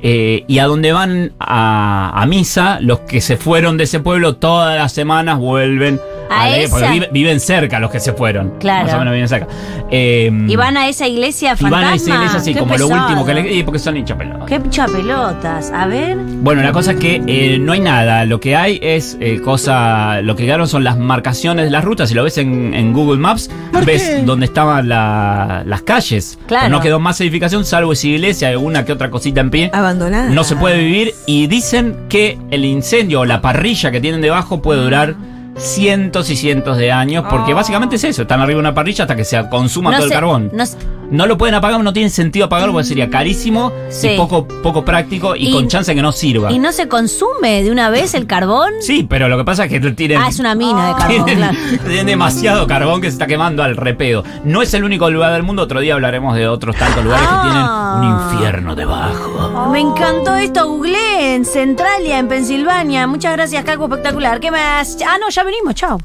Eh, 0.03 0.45
y 0.49 0.59
a 0.59 0.67
donde 0.67 0.93
van 0.93 1.33
a, 1.39 2.21
a 2.21 2.27
misa, 2.27 2.79
los 2.81 3.01
que 3.01 3.21
se 3.21 3.37
fueron 3.37 3.77
de 3.77 3.85
ese 3.85 4.01
pueblo 4.01 4.37
todas 4.37 4.77
las 4.77 4.93
semanas 4.93 5.39
vuelven 5.39 6.01
¿A 6.31 6.45
porque 6.71 6.97
esa? 6.97 7.07
viven 7.13 7.41
cerca 7.41 7.79
los 7.79 7.91
que 7.91 8.01
se 8.01 8.13
fueron. 8.13 8.55
Claro. 8.59 8.87
Más 8.87 8.95
o 8.95 8.99
menos 8.99 9.13
viven 9.13 9.29
cerca. 9.29 9.47
Eh, 9.91 10.31
Y 10.49 10.57
van 10.57 10.77
a 10.77 10.89
esa 10.89 11.07
iglesia 11.07 11.53
y 11.53 11.57
fantasma. 11.57 11.77
van 11.83 11.85
a 11.93 11.95
esa 11.97 12.15
iglesia 12.15 12.39
así, 12.39 12.55
Qué 12.55 12.61
como 12.61 12.77
lo 12.77 12.87
último 12.89 13.27
que 13.27 13.35
le. 13.35 13.53
y 13.55 13.63
porque 13.63 13.79
son 13.79 13.97
hincha 13.97 14.17
pelota. 14.17 14.47
Qué 14.47 14.59
pelotas. 14.61 15.71
A 15.75 15.87
ver. 15.87 16.17
Bueno, 16.17 16.63
la 16.63 16.73
cosa 16.73 16.93
es 16.93 16.99
que 16.99 17.23
eh, 17.27 17.59
no 17.59 17.73
hay 17.73 17.81
nada. 17.81 18.25
Lo 18.25 18.41
que 18.41 18.57
hay 18.57 18.79
es 18.83 19.17
eh, 19.21 19.41
cosa. 19.43 20.21
Lo 20.23 20.35
que 20.37 20.45
quedaron 20.45 20.69
son 20.69 20.85
las 20.85 20.97
marcaciones 20.99 21.67
de 21.67 21.71
las 21.71 21.85
rutas. 21.85 22.09
Si 22.09 22.15
lo 22.15 22.25
ves 22.25 22.39
en, 22.39 22.73
en 22.75 22.93
Google 22.93 23.19
Maps, 23.19 23.51
ves 23.85 24.25
dónde 24.25 24.47
estaban 24.47 24.89
la- 24.89 25.63
las 25.67 25.83
calles. 25.83 26.39
Claro. 26.47 26.65
Pero 26.67 26.77
no 26.77 26.83
quedó 26.83 27.01
más 27.01 27.21
edificación, 27.21 27.65
salvo 27.65 27.93
esa 27.93 28.07
iglesia, 28.07 28.49
alguna 28.49 28.85
que 28.85 28.93
otra 28.93 29.11
cosita 29.11 29.41
en 29.41 29.51
pie. 29.51 29.71
Abandonada. 29.73 30.31
No 30.31 30.45
se 30.45 30.57
puede 30.57 30.79
vivir. 30.79 31.15
Y 31.27 31.47
dicen 31.47 31.97
que 32.09 32.39
el 32.51 32.65
incendio 32.65 33.21
o 33.21 33.25
la 33.25 33.41
parrilla 33.41 33.91
que 33.91 34.01
tienen 34.01 34.21
debajo 34.21 34.63
puede 34.63 34.83
durar 34.83 35.15
cientos 35.63 36.29
y 36.31 36.37
cientos 36.37 36.77
de 36.77 36.93
años. 36.93 37.25
Porque 37.31 37.53
Oh. 37.53 37.57
básicamente 37.57 37.97
es 37.97 38.05
eso. 38.05 38.23
Están 38.23 38.41
arriba 38.41 38.57
de 38.57 38.61
una 38.61 38.75
parrilla 38.75 39.05
hasta 39.05 39.17
que 39.17 39.25
se 39.25 39.49
consuma 39.49 39.91
no 39.91 39.97
todo 39.99 40.07
el 40.07 40.13
carbón. 40.13 40.51
no 40.53 40.65
No 41.13 41.27
lo 41.27 41.39
pueden 41.39 41.55
apagar, 41.55 41.81
no 41.83 41.93
tiene 41.93 42.11
sentido 42.11 42.47
apagarlo 42.47 42.73
porque 42.73 42.89
sería 42.89 43.09
carísimo 43.11 43.71
Sí. 43.91 44.09
y 44.09 44.17
poco, 44.17 44.49
poco 44.49 44.85
práctico 44.85 45.37
y, 45.37 45.49
Y- 45.49 45.53
con 45.53 45.69
chance 45.69 45.95
que 45.95 46.03
no 46.03 46.11
sirva. 46.11 46.51
¿Y 46.51 46.59
no 46.59 46.73
se 46.73 46.89
consume 46.89 47.63
de 47.63 47.71
una 47.71 47.91
vez 47.91 48.15
el 48.15 48.27
carbón? 48.27 48.73
Sí, 48.81 49.07
pero 49.09 49.29
lo 49.29 49.37
que 49.39 49.45
pasa 49.45 49.67
es 49.67 49.71
que 49.71 49.79
tienen, 49.93 50.19
Ah, 50.21 50.29
es 50.29 50.39
una 50.41 50.55
mina 50.55 50.89
de 50.89 50.95
carbón, 50.95 51.25
tienen, 51.27 51.37
claro. 51.51 51.59
tienen 51.87 52.07
demasiado 52.07 52.67
carbón 52.67 53.01
que 53.01 53.09
se 53.09 53.13
está 53.15 53.27
quemando 53.27 53.63
al 53.63 53.77
repedo. 53.77 54.25
No 54.45 54.63
es 54.63 54.73
el 54.75 54.85
único 54.85 55.11
lugar 55.11 55.33
del 55.35 55.43
mundo, 55.43 55.63
otro 55.63 55.81
día 55.81 55.95
hablaremos 55.95 56.35
de 56.35 56.49
otros 56.49 56.75
tantos 56.77 57.05
lugares 57.05 57.29
Ah. 57.31 57.43
que 57.43 57.51
tienen 57.51 58.13
un 58.13 58.35
infierno 58.35 58.75
debajo. 58.75 59.69
Me 59.71 59.81
encantó 59.81 60.35
esto, 60.37 60.67
googleé 60.67 61.35
en 61.35 61.45
Centralia, 61.45 62.19
en 62.19 62.29
Pensilvania. 62.29 63.07
Muchas 63.07 63.33
gracias, 63.35 63.63
Calvo 63.65 63.85
Espectacular. 63.85 64.41
¿Qué 64.41 64.51
más? 64.51 64.97
Ah, 65.07 65.19
no, 65.21 65.29
ya 65.29 65.45
venimos, 65.45 65.75
chao. 65.75 66.01